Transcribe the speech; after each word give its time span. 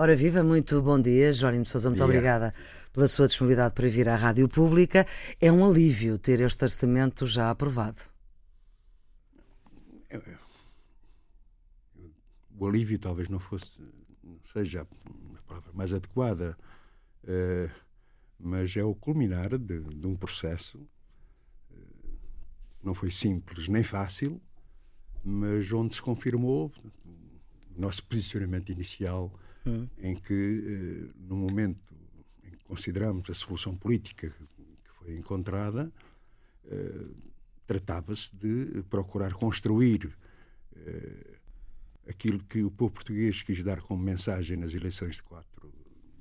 Ora 0.00 0.14
viva, 0.14 0.44
muito 0.44 0.80
bom 0.80 1.02
dia, 1.02 1.32
Jónimo 1.32 1.66
Sousa, 1.66 1.90
muito 1.90 1.98
yeah. 1.98 2.14
obrigada 2.14 2.54
pela 2.92 3.08
sua 3.08 3.26
disponibilidade 3.26 3.74
para 3.74 3.88
vir 3.88 4.08
à 4.08 4.14
Rádio 4.14 4.48
Pública. 4.48 5.04
É 5.40 5.50
um 5.50 5.68
alívio 5.68 6.16
ter 6.16 6.40
este 6.40 6.62
orçamento 6.62 7.26
já 7.26 7.50
aprovado. 7.50 8.02
O 12.56 12.64
alívio 12.64 12.96
talvez 12.96 13.28
não 13.28 13.40
fosse, 13.40 13.72
não 14.22 14.38
seja 14.52 14.82
a 14.82 15.42
palavra 15.42 15.72
mais 15.74 15.92
adequada, 15.92 16.56
uh, 17.24 17.68
mas 18.38 18.76
é 18.76 18.84
o 18.84 18.94
culminar 18.94 19.58
de, 19.58 19.80
de 19.80 20.06
um 20.06 20.14
processo. 20.14 20.78
Uh, 21.72 22.16
não 22.84 22.94
foi 22.94 23.10
simples 23.10 23.66
nem 23.66 23.82
fácil, 23.82 24.40
mas 25.24 25.72
onde 25.72 25.96
se 25.96 26.00
confirmou 26.00 26.72
o 27.76 27.80
nosso 27.80 28.04
posicionamento 28.04 28.70
inicial 28.70 29.36
hum. 29.68 29.88
em 29.98 30.14
que, 30.14 30.34
eh, 30.34 31.10
no 31.16 31.36
momento 31.36 31.94
em 32.42 32.50
que 32.50 32.64
consideramos 32.64 33.28
a 33.30 33.34
solução 33.34 33.76
política 33.76 34.28
que 34.28 34.90
foi 34.98 35.16
encontrada, 35.16 35.92
eh, 36.66 37.06
tratava-se 37.66 38.34
de 38.34 38.82
procurar 38.88 39.32
construir 39.34 40.16
eh, 40.74 41.38
aquilo 42.08 42.42
que 42.44 42.62
o 42.62 42.70
povo 42.70 42.92
português 42.92 43.42
quis 43.42 43.62
dar 43.62 43.80
como 43.82 44.02
mensagem 44.02 44.56
nas 44.56 44.72
eleições 44.72 45.16
de 45.16 45.22
4 45.24 45.72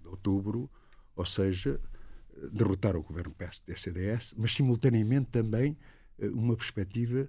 de 0.01 0.07
outubro, 0.07 0.69
ou 1.15 1.25
seja, 1.25 1.79
derrotar 2.51 2.95
o 2.95 3.01
governo 3.01 3.33
PSD-CDS, 3.33 4.35
mas 4.37 4.53
simultaneamente 4.53 5.29
também 5.31 5.75
uma 6.19 6.55
perspectiva 6.55 7.27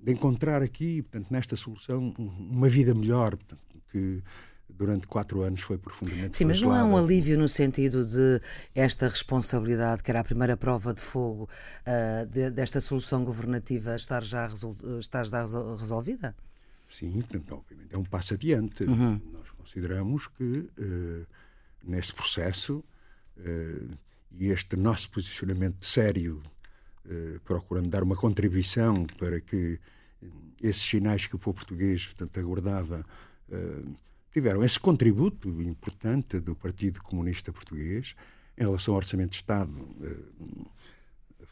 de 0.00 0.12
encontrar 0.12 0.62
aqui, 0.62 1.02
portanto, 1.02 1.30
nesta 1.30 1.56
solução, 1.56 2.14
uma 2.16 2.68
vida 2.68 2.94
melhor, 2.94 3.36
portanto, 3.36 3.82
que 3.90 4.22
durante 4.76 5.06
quatro 5.06 5.42
anos 5.42 5.60
foi 5.60 5.78
profundamente 5.78 6.36
Sim, 6.36 6.44
mas 6.44 6.60
não 6.60 6.74
é 6.74 6.82
um 6.82 6.96
alívio 6.96 7.38
no 7.38 7.48
sentido 7.48 8.04
de 8.04 8.40
esta 8.74 9.08
responsabilidade, 9.08 10.02
que 10.02 10.10
era 10.10 10.20
a 10.20 10.24
primeira 10.24 10.56
prova 10.56 10.94
de 10.94 11.00
fogo 11.00 11.48
uh, 11.86 12.26
de, 12.26 12.50
desta 12.50 12.80
solução 12.80 13.24
governativa, 13.24 13.94
estar 13.94 14.22
já, 14.22 14.46
resol, 14.46 14.74
estar 14.98 15.24
já 15.24 15.44
resolvida? 15.78 16.34
Sim, 16.88 17.12
portanto, 17.12 17.54
obviamente 17.54 17.94
é 17.94 17.98
um 17.98 18.04
passo 18.04 18.34
adiante. 18.34 18.84
Uhum. 18.84 19.20
Nós 19.32 19.50
consideramos 19.50 20.26
que 20.28 20.44
uh, 20.44 21.26
nesse 21.84 22.12
processo 22.12 22.84
uh, 23.38 23.98
e 24.32 24.46
este 24.48 24.76
nosso 24.76 25.10
posicionamento 25.10 25.84
sério, 25.84 26.42
procurando 27.44 27.88
dar 27.88 28.04
uma 28.04 28.14
contribuição 28.14 29.04
para 29.18 29.40
que 29.40 29.80
esses 30.62 30.82
sinais 30.82 31.26
que 31.26 31.34
o 31.34 31.38
povo 31.38 31.56
português 31.56 32.06
portanto, 32.06 32.38
aguardava 32.38 33.04
tiveram 34.32 34.62
esse 34.62 34.78
contributo 34.78 35.48
importante 35.62 36.38
do 36.38 36.54
Partido 36.54 37.00
Comunista 37.02 37.52
Português 37.52 38.14
em 38.56 38.62
relação 38.62 38.94
ao 38.94 38.98
Orçamento 38.98 39.30
de 39.30 39.36
Estado. 39.36 39.72
Eh, 40.02 40.56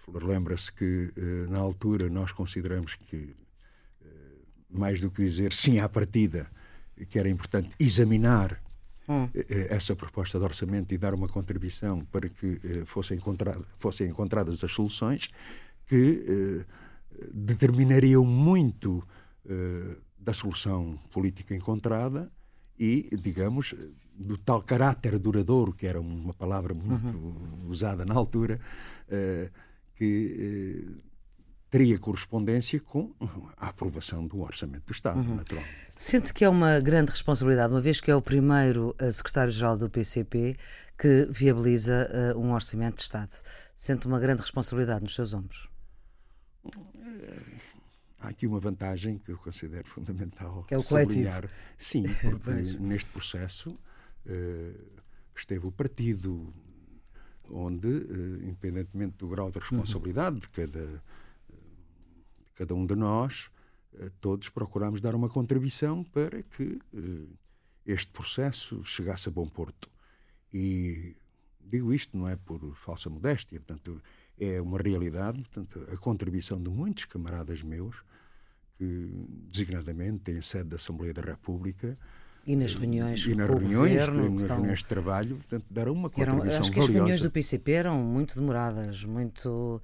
lembra-se 0.06 0.72
que, 0.72 1.12
eh, 1.16 1.46
na 1.50 1.58
altura, 1.58 2.08
nós 2.08 2.32
consideramos 2.32 2.94
que, 2.94 3.34
eh, 4.02 4.06
mais 4.70 5.00
do 5.00 5.10
que 5.10 5.22
dizer 5.22 5.52
sim 5.52 5.80
à 5.80 5.88
partida, 5.88 6.50
que 7.08 7.18
era 7.18 7.28
importante 7.28 7.70
examinar 7.78 8.60
hum. 9.08 9.28
essa 9.70 9.94
proposta 9.94 10.38
de 10.38 10.44
orçamento 10.44 10.92
e 10.92 10.98
dar 10.98 11.14
uma 11.14 11.28
contribuição 11.28 12.04
para 12.06 12.28
que 12.28 12.58
fossem, 12.84 13.16
encontrada, 13.16 13.64
fossem 13.78 14.08
encontradas 14.08 14.64
as 14.64 14.72
soluções 14.72 15.30
que 15.86 16.66
determinariam 17.32 18.24
muito 18.24 19.06
da 20.18 20.34
solução 20.34 20.98
política 21.12 21.54
encontrada 21.54 22.28
e, 22.78 23.08
digamos, 23.16 23.74
do 24.18 24.36
tal 24.36 24.62
caráter 24.62 25.18
duradouro, 25.18 25.72
que 25.72 25.86
era 25.86 26.00
uma 26.00 26.34
palavra 26.34 26.74
muito 26.74 27.16
uhum. 27.16 27.68
usada 27.68 28.04
na 28.04 28.14
altura, 28.14 28.60
uh, 29.08 29.50
que 29.94 30.86
uh, 30.88 31.08
teria 31.70 31.98
correspondência 31.98 32.80
com 32.80 33.12
a 33.56 33.68
aprovação 33.68 34.26
do 34.26 34.40
Orçamento 34.40 34.86
do 34.86 34.92
Estado, 34.92 35.20
uhum. 35.20 35.36
naturalmente. 35.36 35.74
Sente 35.94 36.32
que 36.32 36.44
é 36.44 36.48
uma 36.48 36.80
grande 36.80 37.10
responsabilidade, 37.10 37.72
uma 37.72 37.80
vez 37.80 38.00
que 38.00 38.10
é 38.10 38.16
o 38.16 38.22
primeiro 38.22 38.94
uh, 39.00 39.12
secretário-geral 39.12 39.76
do 39.76 39.88
PCP 39.88 40.56
que 40.98 41.28
viabiliza 41.30 42.34
um 42.36 42.52
Orçamento 42.52 42.96
de 42.96 43.02
Estado. 43.02 43.30
Sente 43.72 44.08
uma 44.08 44.18
grande 44.18 44.40
responsabilidade 44.40 45.04
nos 45.04 45.14
seus 45.14 45.32
ombros? 45.32 45.68
Há 48.18 48.28
aqui 48.28 48.46
uma 48.46 48.60
vantagem 48.60 49.18
que 49.18 49.30
eu 49.30 49.38
considero 49.38 49.86
fundamental. 49.88 50.64
Que 50.64 50.74
é 50.74 50.78
o 50.78 50.82
coletivo. 50.82 51.48
Sim, 51.76 52.04
porque 52.20 52.50
neste 52.78 53.10
processo 53.10 53.70
uh, 53.70 55.00
esteve 55.34 55.66
o 55.66 55.72
partido 55.72 56.52
onde, 57.50 57.88
uh, 57.88 58.42
independentemente 58.42 59.16
do 59.18 59.28
grau 59.28 59.50
de 59.50 59.58
responsabilidade 59.58 60.36
uhum. 60.36 60.40
de, 60.40 60.48
cada, 60.48 60.86
de 60.86 62.52
cada 62.54 62.74
um 62.74 62.84
de 62.84 62.94
nós, 62.94 63.50
uh, 63.94 64.10
todos 64.20 64.48
procuramos 64.48 65.00
dar 65.00 65.14
uma 65.14 65.28
contribuição 65.28 66.04
para 66.04 66.42
que 66.42 66.78
este 67.86 68.12
processo 68.12 68.84
chegasse 68.84 69.28
a 69.28 69.32
bom 69.32 69.48
porto. 69.48 69.88
E 70.52 71.16
digo 71.60 71.92
isto 71.92 72.16
não 72.16 72.28
é 72.28 72.36
por 72.36 72.74
falsa 72.74 73.08
modéstia, 73.08 73.60
portanto, 73.60 74.02
é 74.38 74.60
uma 74.60 74.78
realidade, 74.78 75.38
portanto, 75.38 75.80
a 75.92 75.96
contribuição 75.96 76.62
de 76.62 76.70
muitos 76.70 77.04
camaradas 77.04 77.62
meus 77.62 78.02
que, 78.76 79.10
designadamente, 79.50 80.18
têm 80.20 80.40
sede 80.40 80.70
da 80.70 80.76
Assembleia 80.76 81.12
da 81.12 81.22
República, 81.22 81.98
e 82.46 82.56
nas 82.56 82.74
reuniões 82.74 83.26
e 83.26 83.34
nas 83.34 83.46
reuniões, 83.46 83.90
governo, 83.90 84.30
nas 84.30 84.40
são... 84.42 84.56
reuniões 84.56 84.78
de 84.78 84.84
trabalho, 84.86 85.36
portanto, 85.36 85.66
deram 85.68 85.92
uma 85.92 86.08
contribuição 86.08 86.46
eram, 86.46 86.60
Acho 86.60 86.70
que 86.70 86.78
valiosa. 86.78 86.90
as 86.90 86.96
reuniões 86.96 87.20
do 87.20 87.30
PCP 87.30 87.72
eram 87.72 88.02
muito 88.02 88.34
demoradas, 88.34 89.04
muito... 89.04 89.82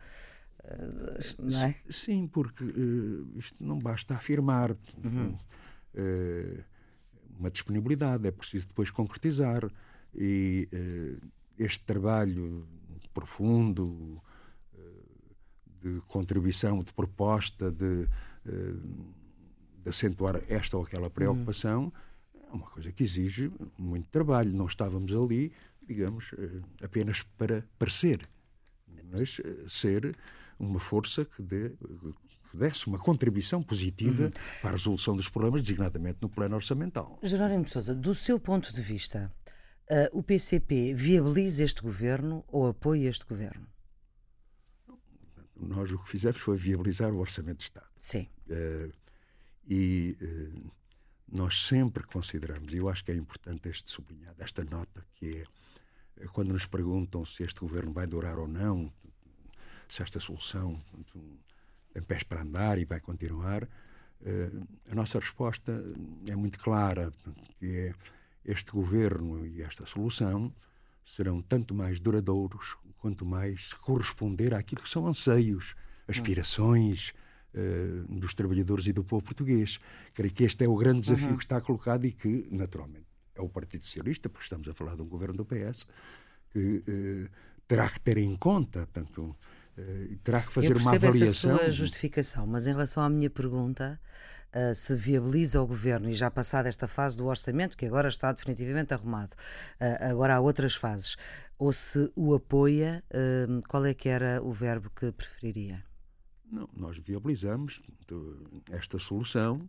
Não 1.39 1.63
é? 1.63 1.75
Sim, 1.91 2.27
porque 2.27 2.65
uh, 2.65 3.29
isto 3.37 3.55
não 3.61 3.79
basta 3.79 4.15
afirmar 4.15 4.71
uhum. 5.05 5.37
uh, 5.95 6.65
uma 7.39 7.51
disponibilidade, 7.51 8.27
é 8.27 8.31
preciso 8.31 8.69
depois 8.69 8.91
concretizar. 8.91 9.71
E 10.15 10.67
uh, 10.73 11.27
este 11.59 11.85
trabalho 11.85 12.67
profundo 13.13 14.23
de 15.85 16.01
contribuição, 16.07 16.83
de 16.83 16.93
proposta, 16.93 17.71
de 17.71 18.09
de 19.85 19.91
acentuar 19.91 20.43
esta 20.49 20.77
ou 20.79 20.83
aquela 20.83 21.11
preocupação, 21.11 21.93
é 22.35 22.53
uma 22.53 22.67
coisa 22.67 22.91
que 22.91 23.05
exige 23.05 23.53
muito 23.79 24.09
trabalho. 24.09 24.53
Não 24.53 24.67
estávamos 24.67 25.15
ali, 25.15 25.53
digamos, 25.87 26.33
eh, 26.39 26.63
apenas 26.83 27.23
para 27.23 27.65
parecer, 27.79 28.27
mas 29.13 29.41
eh, 29.45 29.67
ser 29.69 30.17
uma 30.59 30.81
força 30.81 31.25
que, 31.25 31.43
dê, 31.43 31.71
que 32.51 32.57
desse 32.57 32.87
uma 32.87 32.99
contribuição 32.99 33.63
positiva 33.63 34.25
uhum. 34.25 34.31
para 34.63 34.71
a 34.71 34.73
resolução 34.73 35.15
dos 35.15 35.29
problemas, 35.29 35.61
designadamente 35.63 36.19
no 36.23 36.31
plano 36.31 36.57
orçamental. 36.57 37.19
Jerónimo 37.23 37.65
de 37.65 37.71
Sousa, 37.71 37.95
do 37.95 38.15
seu 38.15 38.41
ponto 38.41 38.73
de 38.73 38.81
vista, 38.81 39.31
uh, 39.91 40.19
o 40.19 40.23
PCP 40.23 40.95
viabiliza 40.95 41.63
este 41.63 41.83
governo 41.83 42.43
ou 42.49 42.69
apoia 42.69 43.09
este 43.09 43.27
governo? 43.27 43.74
Nós 45.57 45.91
o 45.91 45.99
que 45.99 46.09
fizemos 46.11 46.39
foi 46.39 46.57
viabilizar 46.57 47.13
o 47.13 47.19
Orçamento 47.19 47.59
de 47.59 47.65
Estado. 47.65 47.89
Sim. 47.97 48.29
Uh, 48.49 48.93
e 49.67 50.17
uh, 50.21 50.71
nós 51.31 51.67
sempre 51.67 52.05
consideramos, 52.05 52.73
e 52.73 52.77
eu 52.77 52.89
acho 52.89 53.05
que 53.05 53.13
é 53.13 53.15
importante 53.15 53.69
este 53.69 53.91
sublinhar, 53.91 54.35
esta 54.39 54.65
nota, 54.65 55.05
que 55.15 55.45
é 56.17 56.27
quando 56.27 56.53
nos 56.53 56.67
perguntam 56.67 57.25
se 57.25 57.43
este 57.43 57.61
governo 57.61 57.93
vai 57.93 58.07
durar 58.07 58.39
ou 58.39 58.47
não, 58.47 58.93
se 59.89 60.03
esta 60.03 60.21
solução 60.21 60.81
tem 61.93 62.03
pés 62.03 62.23
para 62.23 62.43
andar 62.43 62.79
e 62.79 62.85
vai 62.85 63.01
continuar, 63.01 63.65
uh, 63.65 64.69
a 64.91 64.95
nossa 64.95 65.19
resposta 65.19 65.83
é 66.27 66.37
muito 66.37 66.59
clara, 66.59 67.13
que 67.59 67.67
é 67.67 67.95
este 68.45 68.71
governo 68.73 69.47
e 69.47 69.63
esta 69.63 69.87
solução 69.87 70.55
serão 71.05 71.41
tanto 71.41 71.75
mais 71.75 72.01
duradouros 72.01 72.77
quanto 72.97 73.27
mais 73.27 73.73
corresponder 73.75 74.55
àquilo 74.55 74.83
que 74.83 74.89
são 74.89 75.07
anseios, 75.07 75.75
aspirações 76.09 77.13
uh, 77.55 78.19
dos 78.19 78.33
trabalhadores 78.33 78.87
e 78.87 78.93
do 78.93 79.05
povo 79.05 79.23
português. 79.23 79.79
Creio 80.15 80.33
que 80.33 80.45
este 80.45 80.65
é 80.65 80.69
o 80.69 80.75
grande 80.75 81.01
desafio 81.01 81.29
uhum. 81.29 81.37
que 81.37 81.45
está 81.45 81.61
colocado 81.61 82.07
e 82.07 82.13
que, 82.13 82.49
naturalmente, 82.51 83.07
é 83.35 83.43
o 83.43 83.49
Partido 83.49 83.85
Socialista, 83.85 84.29
porque 84.29 84.45
estamos 84.45 84.67
a 84.69 84.75
falar 84.75 84.97
de 84.97 85.03
um 85.03 85.09
governo 85.09 85.37
do 85.37 85.45
PS, 85.45 85.87
que 86.51 86.83
uh, 86.89 87.31
terá 87.69 87.91
que 87.91 88.01
ter 88.01 88.19
em 88.19 88.35
conta, 88.37 88.89
tanto 88.93 89.37
Uh, 89.77 90.17
terá 90.23 90.41
que 90.41 90.53
fazer 90.53 90.77
uma 90.77 90.95
avaliação. 90.95 91.51
Essa 91.51 91.65
sua 91.65 91.71
justificação, 91.73 92.47
mas 92.47 92.65
em 92.69 92.71
relação 92.71 93.03
à 93.03 93.09
minha 93.09 93.29
pergunta, 93.29 94.01
uh, 94.55 94.75
se 94.75 94.95
viabiliza 94.95 95.61
o 95.61 95.67
governo 95.67 96.09
e 96.09 96.15
já 96.15 96.31
passada 96.31 96.69
esta 96.69 96.87
fase 96.87 97.17
do 97.17 97.27
orçamento, 97.27 97.77
que 97.77 97.87
agora 97.87 98.09
está 98.09 98.33
definitivamente 98.33 98.95
arrumado, 98.95 99.33
uh, 99.33 100.11
agora 100.11 100.37
há 100.37 100.41
outras 100.41 100.75
fases, 100.75 101.17
ou 101.59 101.73
se 101.73 102.11
o 102.17 102.35
apoia, 102.35 103.03
qual 103.69 103.87
é 103.87 103.95
que 103.95 104.09
era 104.09 104.43
o 104.43 104.53
verbo 104.53 104.91
que 104.91 105.13
preferiria? 105.13 105.85
Não, 106.51 106.69
nós 106.77 106.99
viabilizamos 106.99 107.81
esta 108.71 108.99
solução 108.99 109.69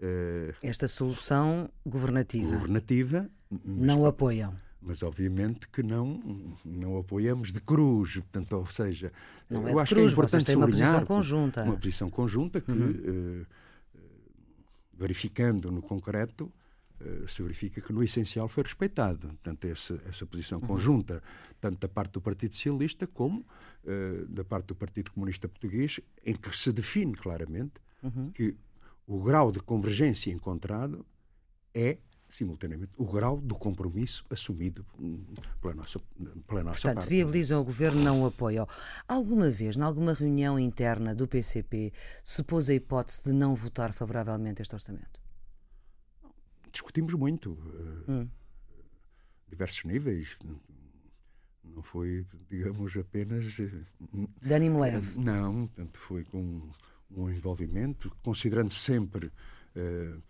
Uh, 0.00 0.54
Esta 0.62 0.86
solução 0.86 1.68
governativa. 1.84 2.52
Governativa. 2.54 3.28
Não 3.64 4.06
apoiam. 4.06 4.54
Mas 4.80 5.02
obviamente 5.02 5.68
que 5.68 5.82
não, 5.82 6.54
não 6.64 6.96
apoiamos 6.98 7.52
de 7.52 7.60
cruz. 7.60 8.14
Portanto, 8.14 8.52
ou 8.56 8.66
seja, 8.66 9.12
não 9.50 9.66
é 9.66 9.72
eu 9.72 9.80
acho 9.80 9.94
cruz, 9.94 10.14
que 10.14 10.20
é 10.20 10.22
importante 10.22 10.44
têm 10.44 10.56
uma 10.56 10.68
posição 10.68 11.04
conjunta. 11.04 11.64
Uma 11.64 11.76
posição 11.76 12.08
conjunta 12.08 12.60
que, 12.60 12.70
uhum. 12.70 13.42
uh, 13.42 13.46
verificando 14.98 15.70
no 15.70 15.80
concreto, 15.80 16.52
uh, 17.00 17.28
se 17.28 17.42
verifica 17.42 17.80
que 17.80 17.92
no 17.92 18.02
essencial 18.02 18.48
foi 18.48 18.64
respeitado. 18.64 19.28
Portanto, 19.28 19.64
essa, 19.66 19.94
essa 20.06 20.26
posição 20.26 20.58
uhum. 20.58 20.66
conjunta, 20.66 21.22
tanto 21.60 21.78
da 21.78 21.88
parte 21.88 22.12
do 22.12 22.20
Partido 22.20 22.54
Socialista 22.54 23.06
como 23.06 23.40
uh, 23.40 24.26
da 24.28 24.44
parte 24.44 24.66
do 24.66 24.74
Partido 24.74 25.12
Comunista 25.12 25.48
Português, 25.48 26.00
em 26.24 26.34
que 26.34 26.56
se 26.56 26.72
define 26.72 27.14
claramente 27.14 27.74
uhum. 28.02 28.30
que 28.32 28.56
o 29.06 29.22
grau 29.22 29.52
de 29.52 29.60
convergência 29.60 30.30
encontrado 30.30 31.06
é 31.74 31.98
simultaneamente 32.28 32.92
o 32.96 33.06
grau 33.06 33.40
do 33.40 33.54
compromisso 33.54 34.24
assumido 34.30 34.84
pela 35.60 35.74
nossa, 35.74 35.98
pela 36.46 36.62
nossa 36.62 36.80
Portanto, 36.80 36.96
parte. 36.96 37.08
viabilizam 37.08 37.60
o 37.60 37.64
governo, 37.64 38.02
não 38.02 38.22
o 38.22 38.26
apoiam. 38.26 38.68
Alguma 39.06 39.50
vez, 39.50 39.76
em 39.76 39.82
alguma 39.82 40.12
reunião 40.12 40.58
interna 40.58 41.14
do 41.14 41.26
PCP, 41.26 41.92
se 42.22 42.42
pôs 42.42 42.68
a 42.68 42.74
hipótese 42.74 43.24
de 43.24 43.32
não 43.32 43.54
votar 43.54 43.92
favoravelmente 43.92 44.60
este 44.60 44.74
orçamento? 44.74 45.20
Discutimos 46.70 47.14
muito, 47.14 47.52
uh, 47.52 48.12
hum. 48.12 48.28
diversos 49.48 49.84
níveis. 49.84 50.36
Não 51.64 51.82
foi, 51.82 52.26
digamos, 52.48 52.96
apenas. 52.96 53.58
Uh, 53.58 54.28
de 54.42 54.52
ânimo 54.52 54.80
leve? 54.80 55.18
Não, 55.18 55.66
portanto, 55.66 55.98
foi 55.98 56.24
com 56.24 56.68
um 57.10 57.30
envolvimento, 57.30 58.14
considerando 58.22 58.72
sempre 58.72 59.26
uh, 59.26 60.22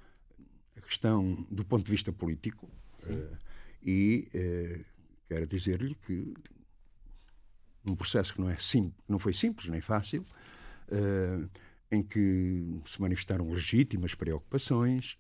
a 0.79 0.81
questão 0.81 1.47
do 1.51 1.65
ponto 1.65 1.85
de 1.85 1.91
vista 1.91 2.13
político. 2.13 2.71
Uh, 3.05 3.37
e 3.83 4.29
uh, 4.35 4.85
quero 5.29 5.47
dizer-lhe 5.47 5.95
que 5.95 6.35
num 7.85 7.95
processo 7.95 8.35
que 8.35 8.41
não, 8.41 8.49
é 8.49 8.57
sim, 8.59 8.93
não 9.09 9.19
foi 9.19 9.33
simples 9.33 9.69
nem 9.69 9.81
fácil, 9.81 10.23
em 11.91 12.03
que 12.03 12.81
se 12.85 13.01
manifestaram 13.01 13.49
legítimas 13.51 14.15
preocupações, 14.15 15.17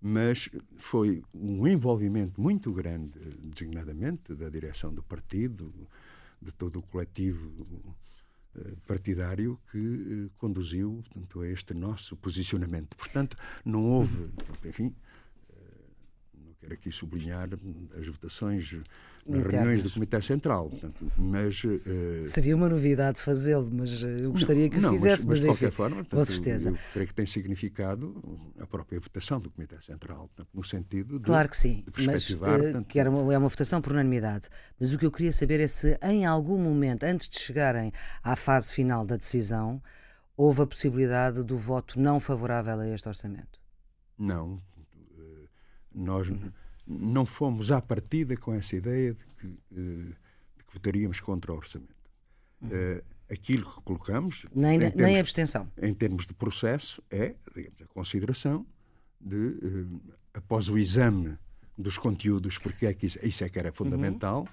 mas 0.00 0.48
foi 0.74 1.22
um 1.34 1.66
envolvimento 1.66 2.40
muito 2.40 2.72
grande, 2.72 3.18
designadamente, 3.42 4.34
da 4.34 4.48
direção 4.48 4.94
do 4.94 5.02
partido, 5.02 5.74
de 6.40 6.54
todo 6.54 6.78
o 6.78 6.82
coletivo 6.82 7.94
partidário 8.86 9.58
que 9.70 9.78
eh, 9.78 10.30
conduziu 10.38 11.04
portanto, 11.14 11.40
a 11.40 11.48
este 11.48 11.74
nosso 11.74 12.16
posicionamento. 12.16 12.96
Portanto, 12.96 13.36
não 13.64 13.84
houve, 13.84 14.30
enfim, 14.64 14.86
eh, 14.86 15.07
quero 16.60 16.74
aqui 16.74 16.90
sublinhar 16.90 17.48
as 17.98 18.06
votações 18.06 18.72
nas 19.26 19.40
Internas. 19.40 19.52
reuniões 19.52 19.82
do 19.82 19.90
Comitê 19.90 20.22
Central, 20.22 20.70
portanto, 20.70 21.12
mas... 21.18 21.62
Uh... 21.62 21.78
Seria 22.24 22.56
uma 22.56 22.68
novidade 22.68 23.20
fazê-lo, 23.20 23.68
mas 23.72 24.02
eu 24.02 24.32
gostaria 24.32 24.64
não, 24.64 24.70
que 24.70 24.78
o 24.78 24.80
não, 24.80 24.90
fizesse, 24.90 25.26
mas, 25.26 25.26
mas, 25.26 25.26
mas 25.26 25.40
de 25.40 25.46
qualquer 25.46 25.70
forma, 25.70 25.96
portanto, 25.96 26.18
com 26.18 26.24
certeza. 26.24 26.70
Eu 26.70 26.78
creio 26.92 27.08
que 27.08 27.14
tem 27.14 27.26
significado 27.26 28.40
a 28.58 28.66
própria 28.66 28.98
votação 28.98 29.38
do 29.38 29.50
Comitê 29.50 29.76
Central, 29.82 30.28
portanto, 30.28 30.48
no 30.54 30.64
sentido 30.64 31.18
de 31.18 31.26
Claro 31.26 31.48
que 31.48 31.56
sim, 31.56 31.84
mas 32.04 32.30
uh, 32.30 32.84
que 32.86 32.98
era 32.98 33.10
uma, 33.10 33.34
é 33.34 33.38
uma 33.38 33.48
votação 33.48 33.80
por 33.80 33.92
unanimidade. 33.92 34.48
Mas 34.80 34.92
o 34.92 34.98
que 34.98 35.04
eu 35.04 35.10
queria 35.10 35.32
saber 35.32 35.60
é 35.60 35.68
se 35.68 35.98
em 36.02 36.24
algum 36.24 36.58
momento, 36.58 37.04
antes 37.04 37.28
de 37.28 37.38
chegarem 37.38 37.92
à 38.22 38.34
fase 38.34 38.72
final 38.72 39.04
da 39.04 39.16
decisão, 39.16 39.82
houve 40.36 40.62
a 40.62 40.66
possibilidade 40.66 41.42
do 41.42 41.58
voto 41.58 42.00
não 42.00 42.18
favorável 42.18 42.80
a 42.80 42.88
este 42.88 43.08
orçamento. 43.08 43.60
Não. 44.18 44.60
Nós... 45.94 46.28
Não 46.90 47.26
fomos 47.26 47.70
à 47.70 47.82
partida 47.82 48.34
com 48.34 48.54
essa 48.54 48.74
ideia 48.74 49.12
de 49.12 49.24
que, 49.36 49.46
uh, 49.46 50.16
de 50.56 50.64
que 50.64 50.72
votaríamos 50.72 51.20
contra 51.20 51.52
o 51.52 51.56
orçamento. 51.56 51.94
Uhum. 52.62 52.68
Uh, 52.70 53.02
aquilo 53.30 53.70
que 53.70 53.82
colocamos. 53.82 54.46
Nem, 54.54 54.78
termos, 54.78 54.96
nem 54.96 55.20
abstenção. 55.20 55.70
Em 55.76 55.92
termos 55.92 56.26
de 56.26 56.32
processo, 56.32 57.02
é 57.10 57.34
digamos, 57.54 57.82
a 57.82 57.86
consideração 57.88 58.66
de, 59.20 59.36
uh, 59.36 60.00
após 60.32 60.70
o 60.70 60.78
exame 60.78 61.36
dos 61.76 61.98
conteúdos, 61.98 62.56
porque 62.56 62.86
é 62.86 62.94
que 62.94 63.04
isso, 63.04 63.18
isso 63.22 63.44
é 63.44 63.50
que 63.50 63.58
era 63.58 63.70
fundamental, 63.70 64.48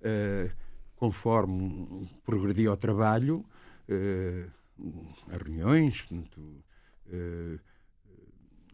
uhum. 0.00 0.50
conforme 0.94 2.08
progredia 2.24 2.70
o 2.70 2.76
trabalho, 2.76 3.44
as 5.28 5.42
reuniões, 5.42 6.02
portanto, 6.02 6.64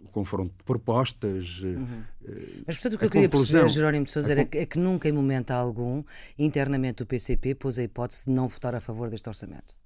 o 0.07 0.13
confronto 0.13 0.55
de 0.57 0.65
propostas. 0.65 1.61
Eh, 1.63 1.67
uhum. 1.67 2.03
Mas, 2.67 2.77
portanto, 2.77 2.95
o 2.95 2.99
que 2.99 3.05
eu 3.05 3.11
queria 3.11 3.29
perceber, 3.29 3.69
Jerónimo 3.69 4.05
de 4.05 4.13
Sousa, 4.13 4.33
era 4.33 4.45
que, 4.45 4.59
é 4.59 4.67
que 4.67 4.79
nunca, 4.79 5.09
em 5.09 5.13
momento 5.13 5.51
algum, 5.51 6.03
internamente 6.39 7.03
o 7.03 7.07
PCP 7.07 7.55
pôs 7.55 7.79
a 7.79 7.83
hipótese 7.83 8.25
de 8.27 8.33
não 8.33 8.49
votar 8.49 8.75
a 8.75 8.81
favor 8.81 9.11
deste 9.11 9.29
orçamento. 9.29 9.77